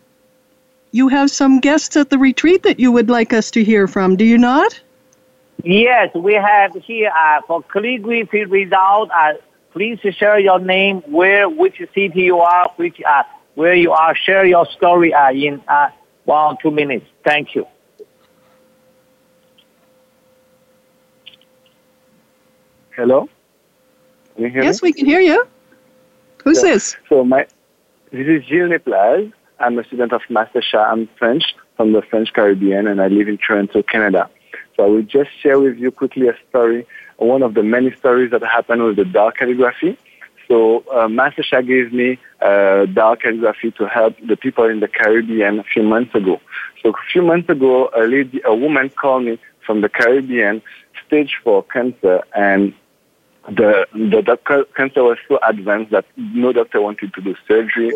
[0.93, 4.17] you have some guests at the retreat that you would like us to hear from,
[4.17, 4.81] do you not?
[5.63, 9.11] Yes, we have here uh, for calligraphy result.
[9.15, 9.35] Uh,
[9.73, 13.23] please share your name, where, which city you are, which uh,
[13.55, 14.15] where you are.
[14.15, 15.91] Share your story uh, in uh,
[16.25, 17.07] one or two minutes.
[17.25, 17.67] Thank you.
[22.97, 23.29] Hello.
[24.35, 24.89] Can you hear Yes, me?
[24.89, 25.47] we can hear you.
[26.43, 26.71] Who's Yeah.
[26.73, 26.97] this?
[27.09, 27.47] So my
[28.11, 29.33] this is Gilles Neplaz.
[29.61, 30.85] I'm a student of Master Sha.
[30.85, 31.45] I'm French
[31.77, 34.31] from the French Caribbean, and I live in Toronto, Canada.
[34.75, 36.87] So I will just share with you quickly a story,
[37.19, 39.99] one of the many stories that happened with the Dao calligraphy.
[40.49, 44.89] So uh, Master Sha gave me uh, Dao calligraphy to help the people in the
[44.89, 46.41] Caribbean a few months ago.
[46.83, 50.63] So a few months ago, a lady, a woman called me from the Caribbean,
[51.07, 52.73] stage four cancer, and
[53.47, 57.93] the the, the cancer was so advanced that no doctor wanted to do surgery,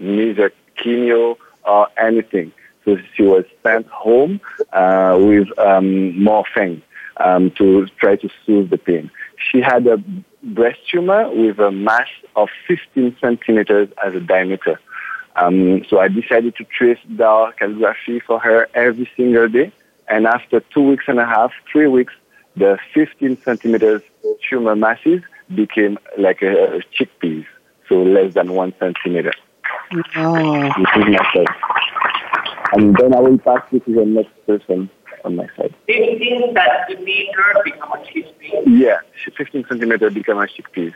[0.00, 2.52] neither chemo or anything.
[2.84, 4.40] So she was sent home
[4.72, 6.82] uh, with um, morphine
[7.18, 9.10] um, to try to soothe the pain.
[9.36, 10.02] She had a
[10.42, 14.80] breast tumor with a mass of 15 centimeters as a diameter.
[15.36, 19.72] Um, so I decided to trace Dao calligraphy for her every single day.
[20.08, 22.12] And after two weeks and a half, three weeks,
[22.56, 24.02] the 15 centimeters
[24.48, 25.22] tumor masses
[25.54, 27.46] became like a, a chickpeas,
[27.88, 29.32] so less than one centimeter.
[29.92, 31.46] Oh, This is my side.
[32.72, 34.88] And then I will pass it to the next person
[35.24, 35.74] on my side.
[35.86, 38.62] 15 centimeter become a chickpea.
[38.66, 38.98] Yeah,
[39.36, 40.94] 15 centimeter become a chickpeas.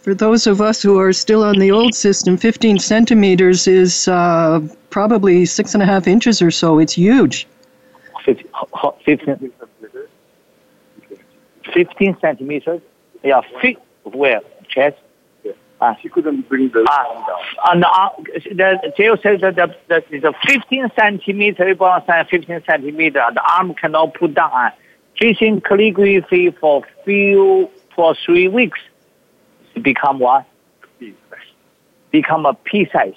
[0.00, 4.60] for those of us who are still on the old system, 15 centimeters is uh,
[4.90, 6.78] probably six and a half inches or so.
[6.78, 7.46] It's huge.
[8.24, 8.46] 15,
[9.04, 9.52] 15,
[11.74, 12.80] 15 centimeters.
[13.22, 14.40] Yeah, feet where?
[14.68, 14.96] Chest?
[15.80, 15.96] Ah.
[16.02, 20.90] She couldn't bring the Ah, and uh, the Jill says that the, the, the 15
[20.98, 24.50] centimeter, about 15 centimeter, the arm cannot put down.
[24.52, 24.70] Uh,
[25.20, 28.78] facing calligraphy for few for three weeks,
[29.74, 30.46] it become what?
[32.10, 33.14] Become a pea size.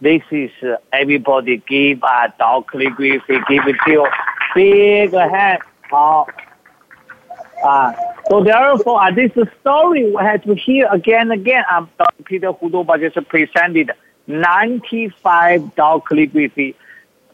[0.00, 4.06] This is uh, everybody give a Dao calligraphy, give it to
[4.54, 5.60] big hand.
[5.90, 6.26] 好。
[7.64, 7.92] 啊
[8.28, 11.64] ，so therefore, uh, this story we have to hear again and again.
[11.70, 12.22] Um, Dr.
[12.24, 13.92] Peter Hudoba just presented
[14.26, 16.74] 95 Dao calligraphy.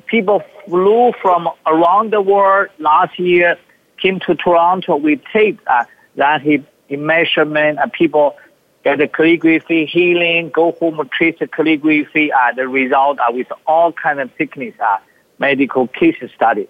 [0.06, 3.58] People flew from around the world last year,
[3.98, 4.96] came to Toronto.
[4.96, 5.84] We take uh,
[6.16, 7.78] that he, he measurement.
[7.78, 8.36] Uh, people
[8.84, 12.32] get the calligraphy healing, go home, trace the calligraphy.
[12.32, 14.98] Uh, the result uh, with all kind of sickness, uh,
[15.38, 16.68] medical case study.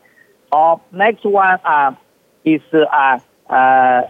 [0.50, 1.94] Uh, next one uh,
[2.44, 3.18] is uh,
[3.54, 4.02] uh,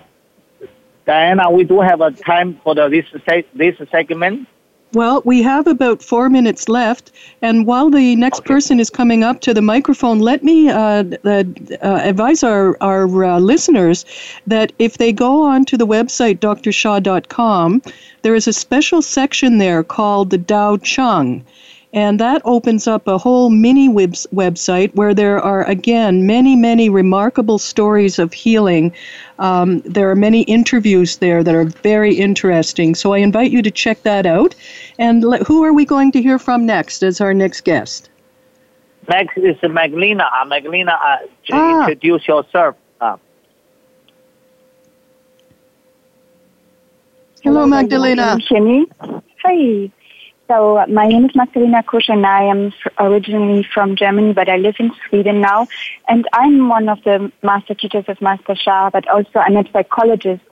[1.06, 1.50] Diana.
[1.50, 3.06] We do have a time for the, this
[3.54, 4.48] this segment.
[4.94, 7.10] Well, we have about four minutes left,
[7.42, 11.42] and while the next person is coming up to the microphone, let me uh, uh,
[11.82, 14.04] uh, advise our, our uh, listeners
[14.46, 17.82] that if they go on to the website drsha.com,
[18.22, 21.44] there is a special section there called the Dao Chang.
[21.94, 26.88] And that opens up a whole mini webs- website where there are, again, many, many
[26.90, 28.92] remarkable stories of healing.
[29.38, 32.96] Um, there are many interviews there that are very interesting.
[32.96, 34.56] So I invite you to check that out.
[34.98, 38.10] And le- who are we going to hear from next as our next guest?
[39.08, 40.24] Next is Magdalena.
[40.36, 41.80] Uh, Magdalena, uh, j- Ah.
[41.80, 42.74] introduce yourself.
[43.00, 43.16] Uh,
[47.44, 48.38] Hello, Magdalena.
[48.48, 49.20] Can you hear me?
[49.44, 49.90] Hi.
[50.46, 54.58] So uh, my name is Magdalena Kusch and I am originally from Germany, but I
[54.58, 55.66] live in Sweden now.
[56.06, 60.42] And I'm one of the master teachers of Master Sha, but also I'm a psychologist.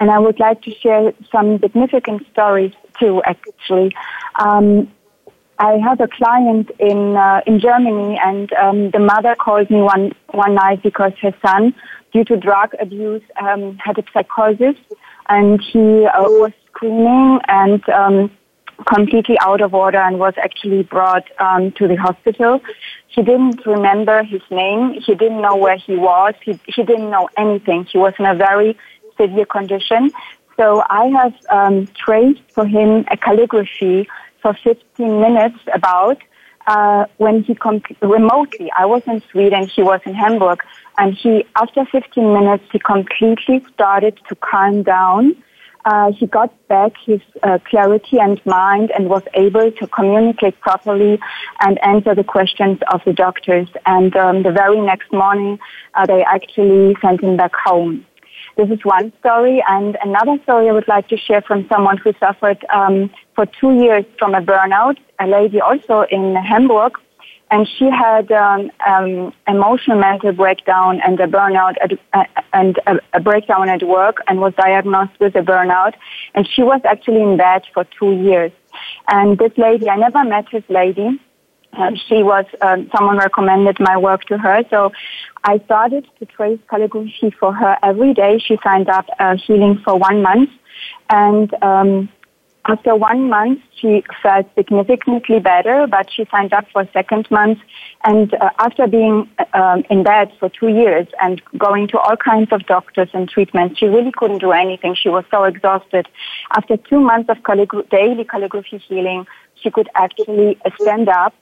[0.00, 3.94] And I would like to share some significant stories too, actually.
[4.34, 4.90] Um,
[5.58, 10.12] I have a client in uh, in Germany, and um, the mother called me one
[10.32, 11.74] one night because her son,
[12.12, 14.76] due to drug abuse, um, had a psychosis,
[15.30, 18.30] and he uh, was screaming and um,
[18.84, 22.60] completely out of order and was actually brought um, to the hospital.
[23.08, 24.94] He didn't remember his name.
[24.94, 26.34] He didn't know where he was.
[26.44, 27.84] He, he didn't know anything.
[27.84, 28.76] He was in a very
[29.18, 30.10] severe condition.
[30.56, 34.08] So I have um, traced for him a calligraphy
[34.42, 36.18] for 15 minutes about
[36.66, 38.70] uh, when he com- remotely.
[38.76, 39.68] I was in Sweden.
[39.68, 40.60] He was in Hamburg,
[40.98, 45.36] and he after 15 minutes he completely started to calm down
[45.86, 51.18] uh, he got back his uh, clarity and mind and was able to communicate properly
[51.60, 53.68] and answer the questions of the doctors.
[53.86, 55.58] And um, the very next morning,
[55.94, 58.04] uh, they actually sent him back home.
[58.56, 62.12] This is one story, and another story I would like to share from someone who
[62.18, 64.96] suffered um, for two years from a burnout.
[65.20, 66.92] A lady also in Hamburg
[67.50, 72.98] and she had um, um, emotional mental breakdown and a burnout at, uh, and a,
[73.12, 75.94] a, breakdown at work and was diagnosed with a burnout.
[76.34, 78.50] And she was actually in bed for two years.
[79.08, 81.20] And this lady i never met this lady.
[81.72, 84.62] Uh, she was um, someone recommended my work to her.
[84.70, 84.92] So
[85.44, 88.38] i started to trace calligraphy for her every day.
[88.38, 90.50] She signed up uh, healing for one month.
[91.10, 92.08] And um,
[92.68, 97.58] after one month, she felt significantly better, but she signed up for a second month.
[98.04, 102.52] And uh, after being um, in bed for two years and going to all kinds
[102.52, 104.94] of doctors and treatments, she really couldn't do anything.
[104.94, 106.08] She was so exhausted.
[106.56, 107.38] After two months of
[107.90, 109.26] daily calligraphy healing,
[109.62, 111.34] she could actually stand up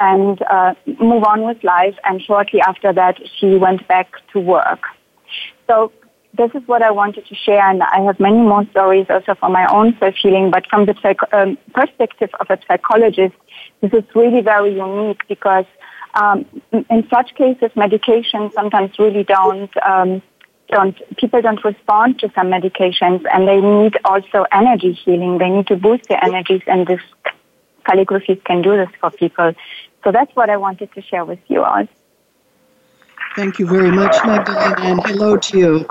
[0.00, 1.94] and uh, move on with life.
[2.04, 4.80] And shortly after that, she went back to work.
[5.68, 5.92] So
[6.34, 9.52] this is what I wanted to share, and I have many more stories also from
[9.52, 10.50] my own self healing.
[10.50, 13.34] But from the psych- um, perspective of a psychologist,
[13.80, 15.66] this is really very unique because
[16.14, 19.70] um, in such cases, medication sometimes really don't.
[19.84, 20.22] Um,
[20.68, 25.36] don't people don't respond to some medications, and they need also energy healing.
[25.38, 27.00] They need to boost their energies, and this
[27.84, 29.52] calligraphy can do this for people.
[30.02, 31.86] So that's what I wanted to share with you all.
[33.34, 35.86] Thank you very much, Magdalena, and hello to you.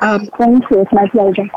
[0.00, 0.80] Um, Thank you.
[0.80, 1.48] It's my pleasure.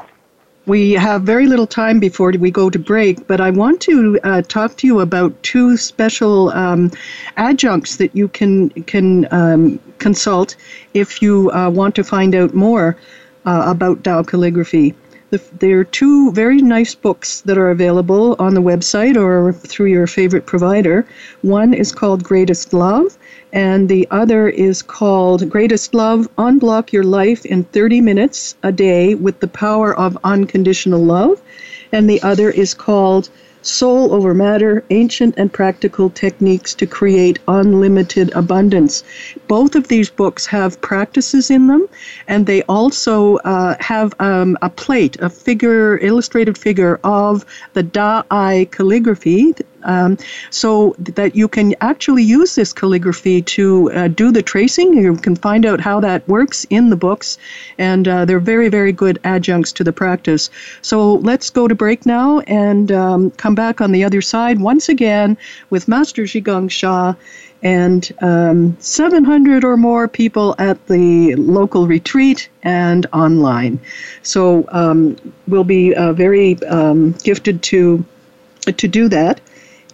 [0.66, 4.42] We have very little time before we go to break, but I want to uh,
[4.44, 6.92] talk to you about two special um,
[7.38, 10.56] adjuncts that you can can um, consult
[10.94, 12.98] if you uh, want to find out more
[13.46, 14.94] uh, about Dao calligraphy.
[15.32, 19.88] The, there are two very nice books that are available on the website or through
[19.88, 21.06] your favorite provider.
[21.44, 23.16] One is called Greatest Love,
[23.54, 29.14] and the other is called Greatest Love Unblock Your Life in 30 Minutes a Day
[29.14, 31.40] with the Power of Unconditional Love.
[31.92, 33.30] And the other is called
[33.62, 39.04] Soul Over Matter Ancient and Practical Techniques to Create Unlimited Abundance.
[39.48, 41.88] Both of these books have practices in them,
[42.28, 48.24] and they also uh, have um, a plate, a figure, illustrated figure of the Da
[48.32, 49.54] Ai calligraphy
[49.84, 50.18] um,
[50.50, 54.94] so that you can actually use this calligraphy to uh, do the tracing.
[54.94, 57.38] You can find out how that works in the books,
[57.78, 60.50] and uh, they're very, very good adjuncts to the practice.
[60.82, 64.90] So let's go to break now and um, come back on the other side once
[64.90, 65.38] again
[65.70, 67.14] with Master Zhigang Sha
[67.62, 73.80] and um, 700 or more people at the local retreat and online.
[74.24, 75.18] So um,
[75.48, 78.06] we'll be uh, very um, gifted to
[78.78, 79.42] to do that.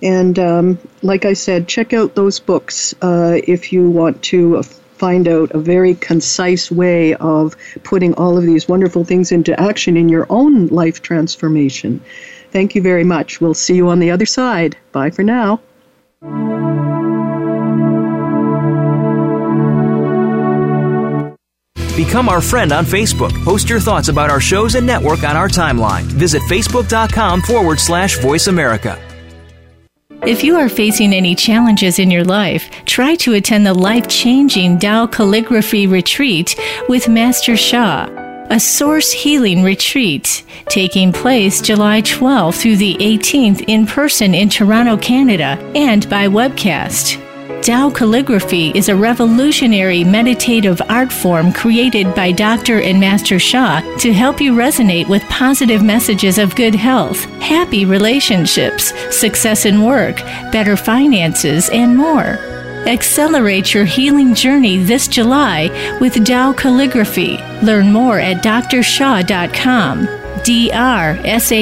[0.01, 5.27] And um, like I said, check out those books uh, if you want to find
[5.27, 10.09] out a very concise way of putting all of these wonderful things into action in
[10.09, 12.01] your own life transformation.
[12.51, 13.41] Thank you very much.
[13.41, 14.77] We'll see you on the other side.
[14.91, 15.59] Bye for now.
[21.95, 23.31] Become our friend on Facebook.
[23.43, 26.03] Post your thoughts about our shows and network on our timeline.
[26.03, 28.99] Visit facebook.com forward slash voice America.
[30.23, 34.79] If you are facing any challenges in your life, try to attend the life changing
[34.79, 36.55] Dao Calligraphy Retreat
[36.89, 38.07] with Master Sha,
[38.49, 44.97] a source healing retreat taking place July 12th through the 18th in person in Toronto,
[44.97, 47.24] Canada, and by webcast.
[47.61, 52.81] Tao calligraphy is a revolutionary meditative art form created by Dr.
[52.81, 58.93] and Master Sha to help you resonate with positive messages of good health, happy relationships,
[59.15, 60.17] success in work,
[60.51, 62.37] better finances, and more.
[62.87, 67.37] Accelerate your healing journey this July with Tao Calligraphy.
[67.63, 70.05] Learn more at drshaw.com.
[70.05, 70.25] drsha.com.
[70.45, 71.55] D-R-S-H-A.com.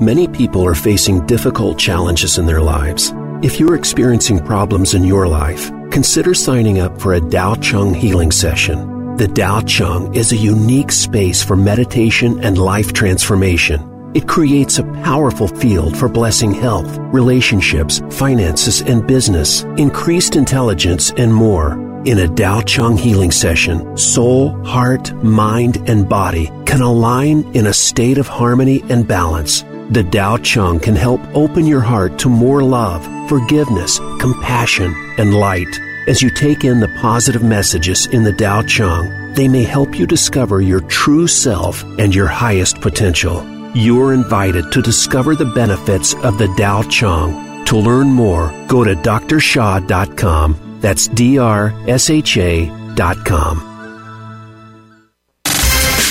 [0.00, 3.14] Many people are facing difficult challenges in their lives.
[3.40, 8.30] If you're experiencing problems in your life, consider signing up for a Dao Chang healing
[8.30, 9.16] session.
[9.16, 14.12] The Dao Chang is a unique space for meditation and life transformation.
[14.14, 21.32] It creates a powerful field for blessing health, relationships, finances, and business, increased intelligence, and
[21.32, 21.72] more.
[22.04, 27.72] In a Dao Chang healing session, soul, heart, mind, and body can align in a
[27.72, 29.64] state of harmony and balance.
[29.90, 35.80] The Tao Chang can help open your heart to more love, forgiveness, compassion, and light.
[36.08, 40.06] As you take in the positive messages in the Tao Chang, they may help you
[40.06, 43.46] discover your true self and your highest potential.
[43.76, 47.64] You are invited to discover the benefits of the Tao Chang.
[47.66, 50.78] To learn more, go to drsha.com.
[50.80, 53.75] That's D R S H A.com.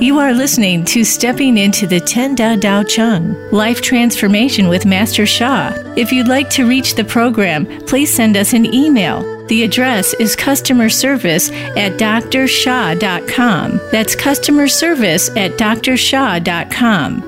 [0.00, 5.26] You are listening to Stepping into the Ten Da Tao Chang Life Transformation with Master
[5.26, 5.72] Sha.
[5.96, 9.24] If you'd like to reach the program, please send us an email.
[9.48, 13.80] The address is customer service at drsha.com.
[13.90, 17.22] That's customer service at drsha.com.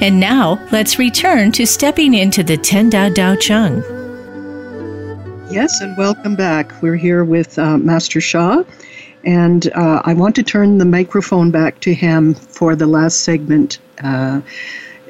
[0.00, 3.84] And now, let's return to Stepping into the Ten Da Tao Chang.
[5.48, 6.82] Yes, and welcome back.
[6.82, 8.64] We're here with uh, Master Sha.
[9.24, 13.78] And uh, I want to turn the microphone back to him for the last segment
[14.02, 14.40] uh,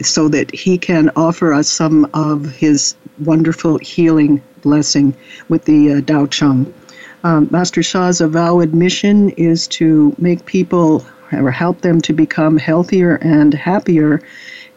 [0.03, 5.15] so that he can offer us some of his wonderful healing blessing
[5.49, 6.73] with the uh, Tao Chang.
[7.23, 13.17] Um, Master Sha's avowed mission is to make people or help them to become healthier
[13.17, 14.23] and happier.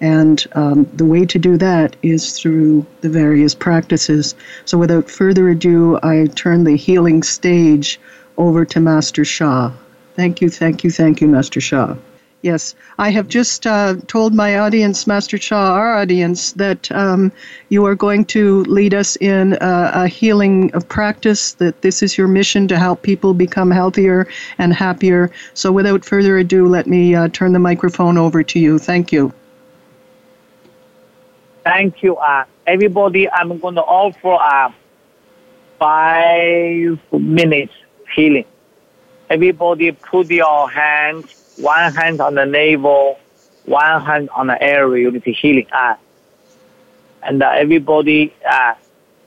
[0.02, 4.36] And um, the way to do that is through the various practices.
[4.66, 8.00] So, without further ado, I turn the healing stage
[8.38, 9.72] over to Master Sha.
[10.16, 11.96] Thank you, thank you, thank you, Master Sha.
[12.44, 17.32] Yes, I have just uh, told my audience, Master Sha, our audience, that um,
[17.70, 22.18] you are going to lead us in a, a healing of practice, that this is
[22.18, 24.28] your mission to help people become healthier
[24.58, 25.32] and happier.
[25.54, 28.78] So without further ado, let me uh, turn the microphone over to you.
[28.78, 29.32] Thank you.
[31.64, 32.18] Thank you.
[32.18, 34.70] Uh, everybody, I'm going to offer uh,
[35.80, 37.74] five minutes
[38.14, 38.46] healing.
[39.30, 43.20] Everybody put your hands, one hand on the navel,
[43.66, 45.68] one hand on the area unit healing.
[45.72, 45.96] Uh,
[47.24, 48.76] and uh, everybody, uh,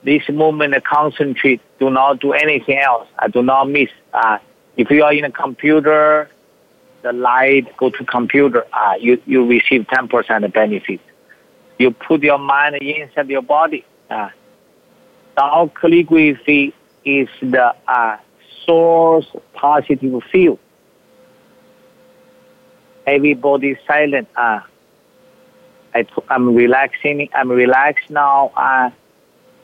[0.03, 1.61] this moment uh, concentrate.
[1.79, 3.09] Do not do anything else.
[3.19, 3.91] I do not miss.
[4.13, 4.39] Uh,
[4.77, 6.31] if you are in a computer,
[7.03, 8.65] the light go to computer.
[8.73, 11.01] Uh, you you receive ten percent benefit.
[11.79, 13.85] You put your mind inside your body.
[14.09, 14.31] Uh,
[15.37, 16.73] Tao calligraphy
[17.05, 18.17] is the uh,
[18.67, 20.59] source positive field.
[23.07, 24.29] Everybody silent.
[24.37, 24.61] Uh,
[25.95, 27.29] I, am relaxing.
[27.33, 28.91] I'm relaxed now uh,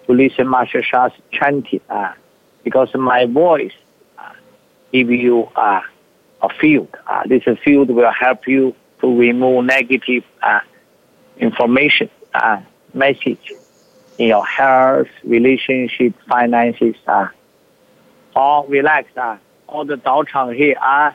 [0.06, 2.12] to listen Master Sha's chanting uh,
[2.64, 3.72] because my voice
[4.18, 4.32] uh,
[4.92, 5.82] give you uh,
[6.40, 6.94] a field.
[7.06, 10.60] Uh, this field will help you to remove negative uh,
[11.36, 12.60] information, uh,
[12.94, 13.52] message
[14.18, 16.94] in your health, relationship, finances.
[17.06, 17.28] Uh,
[18.32, 21.14] 好，relax 啊，好的，早场嘿啊。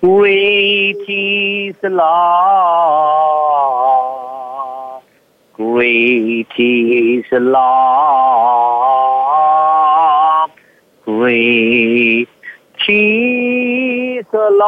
[0.00, 2.02] Great is love.
[5.54, 8.06] Great is love.
[11.26, 12.28] great
[12.88, 14.66] is love,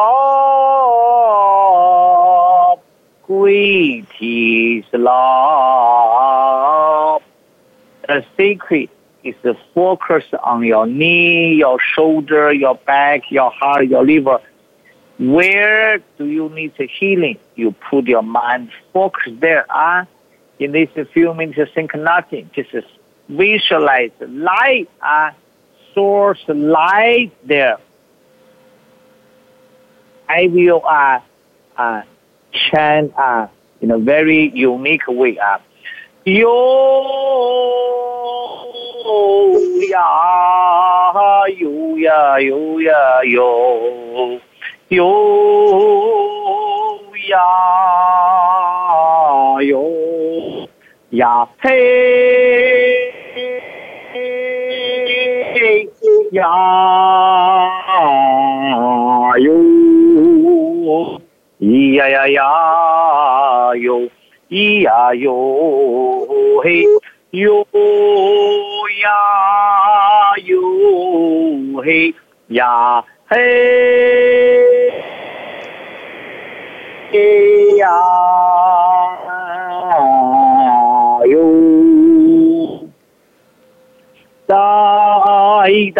[3.23, 6.01] great is love.
[8.07, 8.89] The secret
[9.23, 14.39] is to focus on your knee, your shoulder, your back, your heart, your liver.
[15.19, 17.37] Where do you need the healing?
[17.55, 19.65] You put your mind focus there.
[19.69, 20.07] Ah,
[20.59, 22.49] in this few minutes, think nothing.
[22.53, 22.73] Just
[23.27, 24.89] visualize light.
[25.01, 25.33] Ah,
[25.93, 27.77] source light there.
[30.29, 31.19] I will uh,
[31.75, 32.03] uh,
[32.53, 33.47] chant uh,
[33.81, 35.37] in a very unique way.
[35.37, 35.57] Uh,
[36.23, 36.53] yo
[39.89, 44.39] ya yo ya yo ya yo
[44.89, 45.05] yo
[47.29, 47.45] ya
[49.61, 49.85] yo
[51.11, 53.13] ya hey
[56.31, 56.49] ya
[59.37, 59.57] yo
[61.61, 62.49] ya ya ya
[63.77, 64.09] yo
[64.49, 65.37] ya yo
[66.65, 66.85] hey
[67.31, 67.61] yo
[68.97, 69.19] ya
[70.41, 70.61] yo
[71.85, 72.13] hey
[72.49, 74.28] ya hey
[77.11, 77.81] die
[84.47, 85.91] die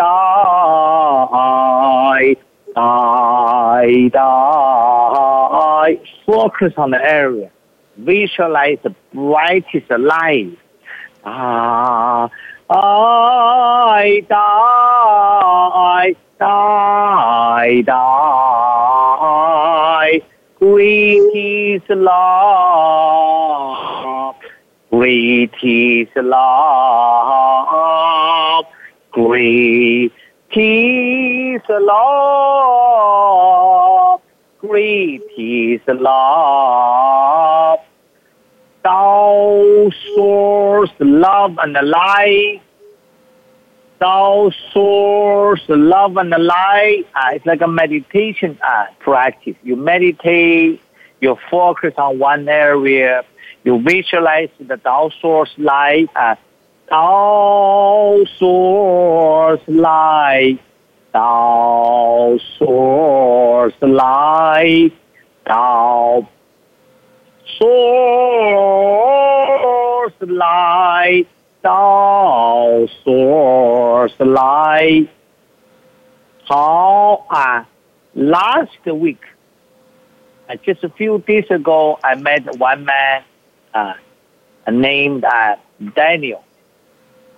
[2.75, 7.49] die die focus on the area.
[7.97, 10.57] Visualize the brightest light.
[11.25, 12.29] Ah,
[12.69, 18.99] I die, die, die.
[20.59, 23.15] Great is love,
[24.91, 27.45] great is love,
[29.11, 30.11] great
[30.51, 32.99] is love,
[34.59, 37.79] great is love.
[38.83, 42.61] Tao source love and light.
[43.99, 47.05] Tao source love and the light.
[47.15, 49.55] Uh, it's like a meditation uh, practice.
[49.63, 50.81] You meditate,
[51.21, 53.23] you focus on one area,
[53.63, 56.09] you visualize the Tao source light.
[56.15, 56.35] Uh,
[56.89, 60.59] Tao source light.
[61.11, 64.93] Tao source light.
[65.45, 66.27] Tao
[67.57, 68.69] source
[70.21, 71.27] light,
[71.61, 75.09] Tao source light.
[76.47, 77.63] How uh,
[78.15, 79.21] last week,
[80.47, 83.23] uh, just a few days ago, I met one man
[83.73, 83.93] uh,
[84.71, 85.57] named uh,
[85.95, 86.43] Daniel.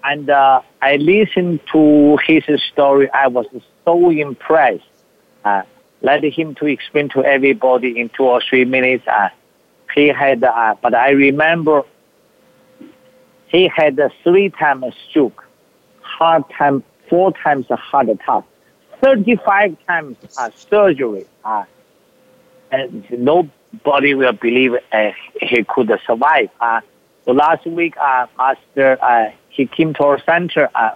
[0.04, 3.10] And uh, I listened to his story.
[3.12, 3.48] I was
[3.86, 4.84] so impressed.
[5.44, 5.64] Uh,
[6.02, 9.04] let him to explain to everybody in two or three minutes.
[9.08, 9.30] Uh,
[9.94, 11.84] he had, uh, but I remember
[13.52, 15.46] he had a three times stroke,
[16.02, 18.44] heart time, four times a heart attack,
[19.02, 21.26] 35 times uh, surgery.
[21.44, 21.66] Uh,
[22.72, 26.50] and nobody will believe uh, he could survive.
[26.62, 26.80] Uh,
[27.26, 30.70] so last week, uh, Master, uh, he came to our center.
[30.74, 30.92] Uh,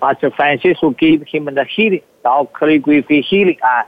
[0.00, 3.58] Master Francis will give him the healing, the calligraphy healing.
[3.62, 3.82] Uh,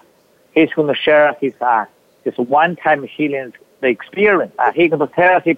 [0.52, 1.84] he's going to share his uh,
[2.24, 3.52] his one-time healing
[3.82, 4.52] experience.
[4.58, 5.56] Uh, he going to tell his,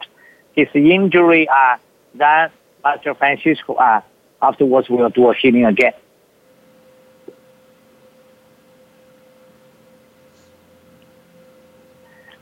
[0.55, 1.49] his injury.
[1.49, 1.77] Uh,
[2.15, 2.51] then
[2.83, 3.75] Master Francisco.
[3.75, 4.01] Uh,
[4.43, 5.93] afterwards, we will do a healing again.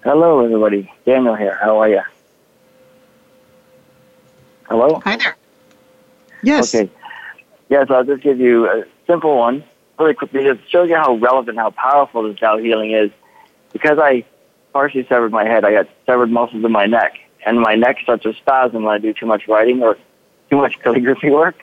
[0.04, 0.90] Hello, everybody.
[1.04, 1.58] Daniel here.
[1.60, 2.00] How are you?
[4.68, 5.00] Hello?
[5.04, 5.36] Hi there.
[6.42, 6.74] Yes.
[6.74, 6.90] Okay.
[7.68, 9.64] Yes, I'll just give you a simple one
[9.98, 10.46] really quickly.
[10.46, 13.10] It shows you how relevant, how powerful this Tao healing is.
[13.72, 14.24] Because I
[14.72, 17.18] partially severed my head, I got severed muscles in my neck.
[17.44, 19.96] And my neck starts to spasm when I do too much writing or
[20.50, 21.56] too much calligraphy work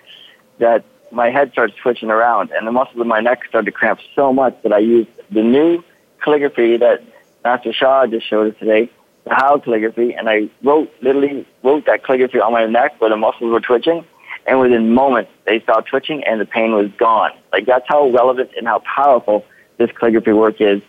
[0.60, 2.52] that my head starts twitching around.
[2.52, 5.44] And the muscles in my neck start to cramp so much that I used the
[5.44, 5.84] new
[6.24, 7.04] calligraphy that
[7.44, 8.90] Master Sha just showed us today,
[9.24, 13.18] the Tao calligraphy, and I wrote, literally wrote that calligraphy on my neck where the
[13.18, 14.06] muscles were twitching,
[14.48, 17.32] and within moments they stopped twitching and the pain was gone.
[17.52, 19.46] Like that's how relevant and how powerful
[19.78, 20.82] this calligraphy work is.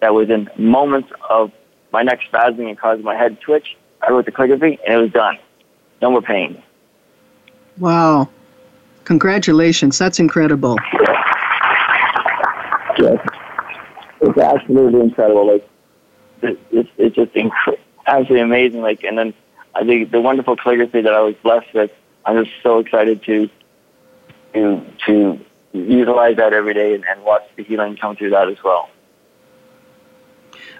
[0.00, 1.52] That within moments of
[1.92, 5.02] my neck spasming and causing my head to twitch, I wrote the calligraphy and it
[5.02, 5.38] was done.
[6.00, 6.62] No more pain.
[7.78, 8.28] Wow.
[9.04, 9.98] Congratulations.
[9.98, 10.76] That's incredible.
[12.98, 13.18] Yes.
[14.20, 15.46] It's absolutely incredible.
[15.52, 15.68] Like,
[16.42, 18.82] it's, it's just inc- absolutely amazing.
[18.82, 19.34] Like, and then
[19.74, 21.90] I think the wonderful calligraphy that I was blessed with,
[22.24, 23.48] I'm just so excited to,
[24.54, 25.40] to, to
[25.72, 28.90] utilize that every day and, and watch the healing come through that as well.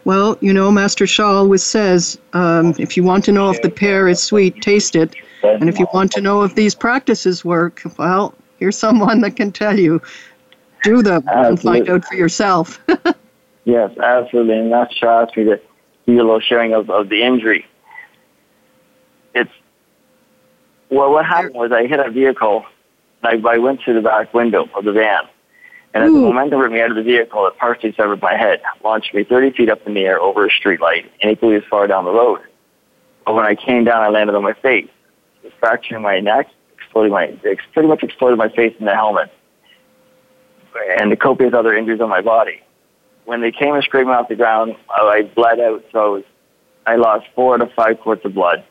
[0.05, 3.71] Well, you know, Master Sha always says, um, if you want to know if the
[3.71, 5.15] pear is sweet, taste it.
[5.45, 9.53] And if you want to know if these practices work, well, here's someone that can
[9.53, 10.01] tell you.
[10.83, 11.49] Do them absolutely.
[11.49, 12.81] and find out for yourself.
[13.65, 14.59] yes, absolutely.
[14.59, 15.61] And that's Sha asked me to
[16.07, 17.67] do a little sharing of, of the injury.
[19.35, 19.51] It's
[20.91, 22.67] well, what happened was I hit a vehicle.
[23.23, 25.29] I, I went through the back window of the van
[25.95, 28.63] and as the momentum ripped me out of the vehicle, it partially severed my head,
[28.83, 31.87] launched me 30 feet up in the air over a streetlight, and equally as far
[31.87, 32.41] down the road.
[33.27, 34.89] But when I came down, I landed on my face,
[35.61, 37.27] fracturing my neck, exploding my,
[37.73, 39.31] pretty much exploded my face in the helmet,
[40.99, 42.63] and the copious other injuries on my body.
[43.27, 46.25] When they came and scraped me off the ground, I bled out, so I, was,
[46.87, 48.65] I lost four to five quarts of blood.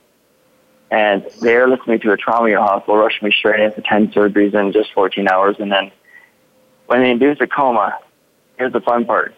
[0.90, 4.10] And they airlifted me to a trauma unit hospital, rushed me straight in for 10
[4.12, 5.92] surgeries in just 14 hours, and then
[6.92, 7.98] when they induced a coma,
[8.58, 9.34] here's the fun part.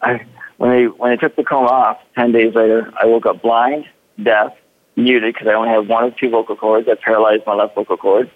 [0.00, 0.24] I,
[0.56, 3.84] when they when they took the coma off, ten days later, I woke up blind,
[4.22, 4.54] deaf,
[4.96, 7.98] muted because I only have one of two vocal cords that paralyzed my left vocal
[7.98, 8.30] cord,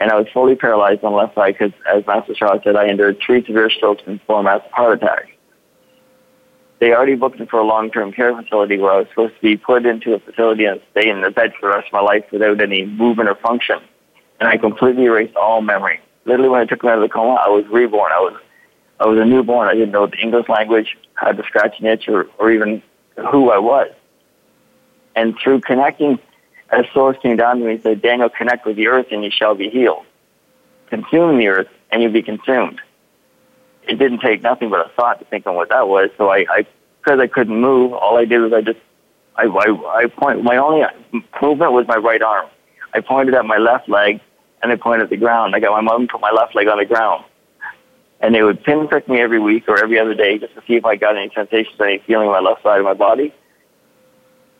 [0.00, 2.86] and I was fully paralyzed on the left side because, as Master Sha said, I
[2.86, 5.28] endured three severe strokes and four massive heart attacks.
[6.78, 9.58] They already booked me for a long-term care facility where I was supposed to be
[9.58, 12.24] put into a facility and stay in the bed for the rest of my life
[12.32, 13.78] without any movement or function,
[14.40, 17.40] and I completely erased all memory literally when I took him out of the coma,
[17.44, 18.12] I was reborn.
[18.12, 18.40] I was
[18.98, 19.68] I was a newborn.
[19.68, 22.82] I didn't know the English language, how to scratch an itch, or, or even
[23.30, 23.90] who I was.
[25.14, 26.18] And through connecting,
[26.70, 29.30] a source came down to me and said, Daniel, connect with the earth and you
[29.30, 30.04] shall be healed.
[30.88, 32.80] Consume the earth and you'll be consumed.
[33.88, 36.10] It didn't take nothing but a thought to think on what that was.
[36.18, 36.66] So I, I
[36.98, 38.80] because I couldn't move, all I did was I just,
[39.36, 40.82] I, I, I point, my only
[41.40, 42.48] movement was my right arm.
[42.92, 44.20] I pointed at my left leg
[44.62, 45.54] and they point at the ground.
[45.54, 47.24] I got my mom put my left leg on the ground.
[48.20, 50.84] And they would pinprick me every week or every other day just to see if
[50.84, 53.34] I got any sensations, any feeling in my left side of my body.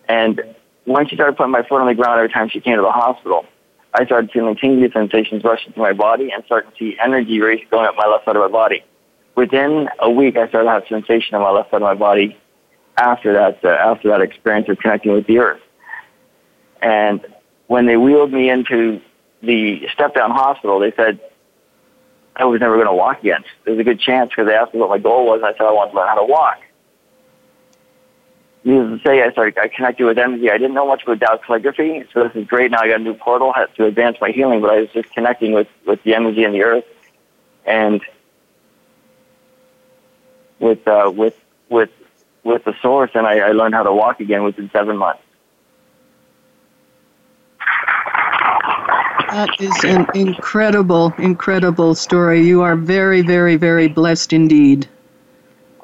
[0.09, 0.43] And
[0.85, 2.93] when she started putting my foot on the ground every time she came to the
[2.93, 3.47] hospital,
[3.95, 7.65] I started feeling tingly sensations rushing through my body and starting to see energy race
[7.71, 8.85] going up my left side of my body.
[9.37, 12.37] Within a week, I started to have sensation on my left side of my body
[12.99, 15.61] after that, uh, after that experience of connecting with the earth.
[16.83, 17.27] And
[17.67, 19.01] when they wheeled me into
[19.47, 21.21] the step down hospital, they said
[22.35, 23.45] I was never going to walk again.
[23.65, 25.63] There's a good chance because they asked me what my goal was, and I said
[25.63, 26.59] I wanted to learn how to walk.
[28.65, 30.51] Needless to say, I started I connected with energy.
[30.51, 32.73] I didn't know much about Tao calligraphy, so this is great.
[32.73, 35.53] Now I got a new portal to advance my healing, but I was just connecting
[35.53, 36.85] with with the energy and the earth,
[37.65, 38.03] and
[40.59, 41.91] with uh, with with
[42.43, 45.23] with the source, and I, I learned how to walk again within seven months.
[49.31, 52.47] That is an incredible, incredible story.
[52.47, 54.89] You are very, very, very blessed indeed.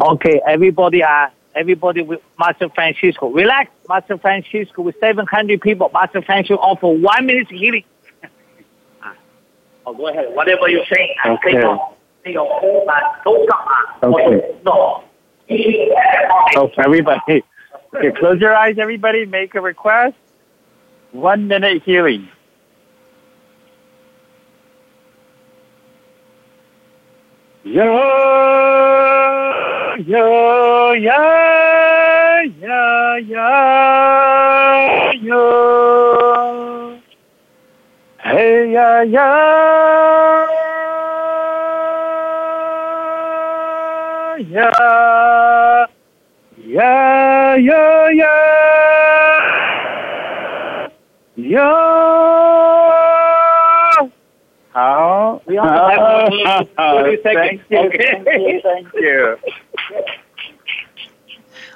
[0.00, 3.30] Okay, everybody, uh, everybody with Master Francisco.
[3.30, 5.90] Relax, Master Francisco with 700 people.
[5.92, 7.84] Master Francisco offer one minute healing.
[9.86, 10.34] oh, go ahead.
[10.34, 11.14] Whatever you're saying.
[11.26, 11.56] Okay.
[14.04, 14.64] Okay.
[14.64, 15.04] No.
[16.56, 17.42] Oh, everybody.
[17.94, 19.26] Okay, close your eyes, everybody.
[19.26, 20.16] Make a request.
[21.10, 22.28] One minute healing.
[27.64, 27.84] Yeah,
[30.04, 36.98] yeah, yeah, yeah, yeah, yeah.
[38.18, 40.46] Hey, yeah, yeah,
[44.50, 45.86] yeah,
[46.66, 48.28] yeah, yeah, yeah,
[51.36, 51.91] yeah.
[56.44, 56.68] Have
[57.22, 57.78] Thank you.
[57.78, 58.60] Okay.
[58.62, 59.36] Thank you.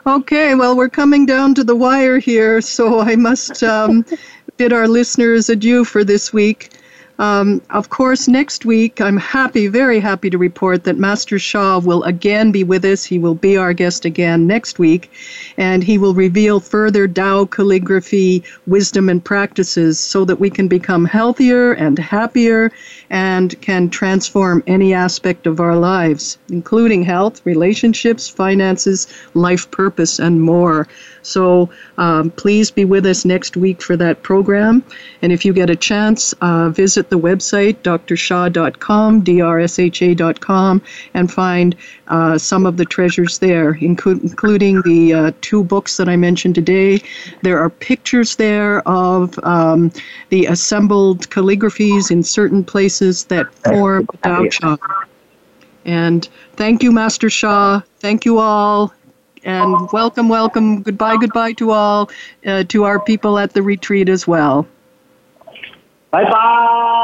[0.07, 4.05] Okay, well, we're coming down to the wire here, so I must um,
[4.57, 6.71] bid our listeners adieu for this week.
[7.19, 12.03] Um, of course, next week, I'm happy, very happy to report that Master Sha will
[12.05, 13.05] again be with us.
[13.05, 15.11] He will be our guest again next week,
[15.57, 21.07] and he will reveal further Tao calligraphy wisdom and practices so that we can become
[21.07, 22.71] healthier and happier
[23.09, 30.43] and can transform any aspect of our lives, including health, relationships, finances, life purpose, and
[30.43, 30.87] more.
[31.23, 34.85] So um, please be with us next week for that program.
[35.23, 40.83] And if you get a chance, uh, visit the website, drshaw.com, drsha.com,
[41.15, 41.77] and find
[42.09, 46.55] uh, some of the treasures there, inclu- including the uh, two books that I mentioned
[46.55, 47.03] today.
[47.43, 49.93] There are pictures there of um,
[50.31, 54.79] the assembled calligraphies in certain places that form Tao Chang.
[55.85, 57.81] And thank you, Master Sha.
[58.01, 58.93] Thank you all.
[59.45, 60.83] And welcome, welcome.
[60.83, 62.11] Goodbye, goodbye to all,
[62.45, 64.67] uh, to our people at the retreat as well.
[66.11, 66.97] Bye bye.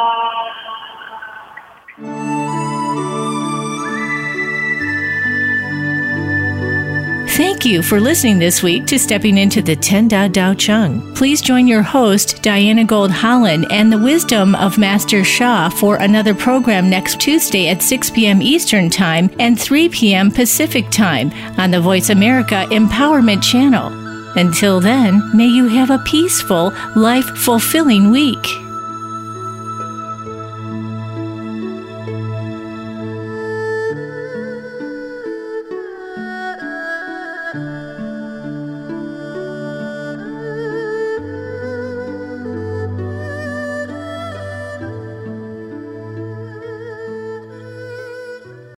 [7.32, 11.14] Thank you for listening this week to Stepping into the Ten Da Tao Chang.
[11.14, 16.34] Please join your host, Diana Gold Holland, and the wisdom of Master Sha for another
[16.34, 18.42] program next Tuesday at 6 p.m.
[18.42, 20.30] Eastern Time and 3 p.m.
[20.30, 23.90] Pacific Time on the Voice America Empowerment Channel.
[24.36, 28.61] Until then, may you have a peaceful, life fulfilling week.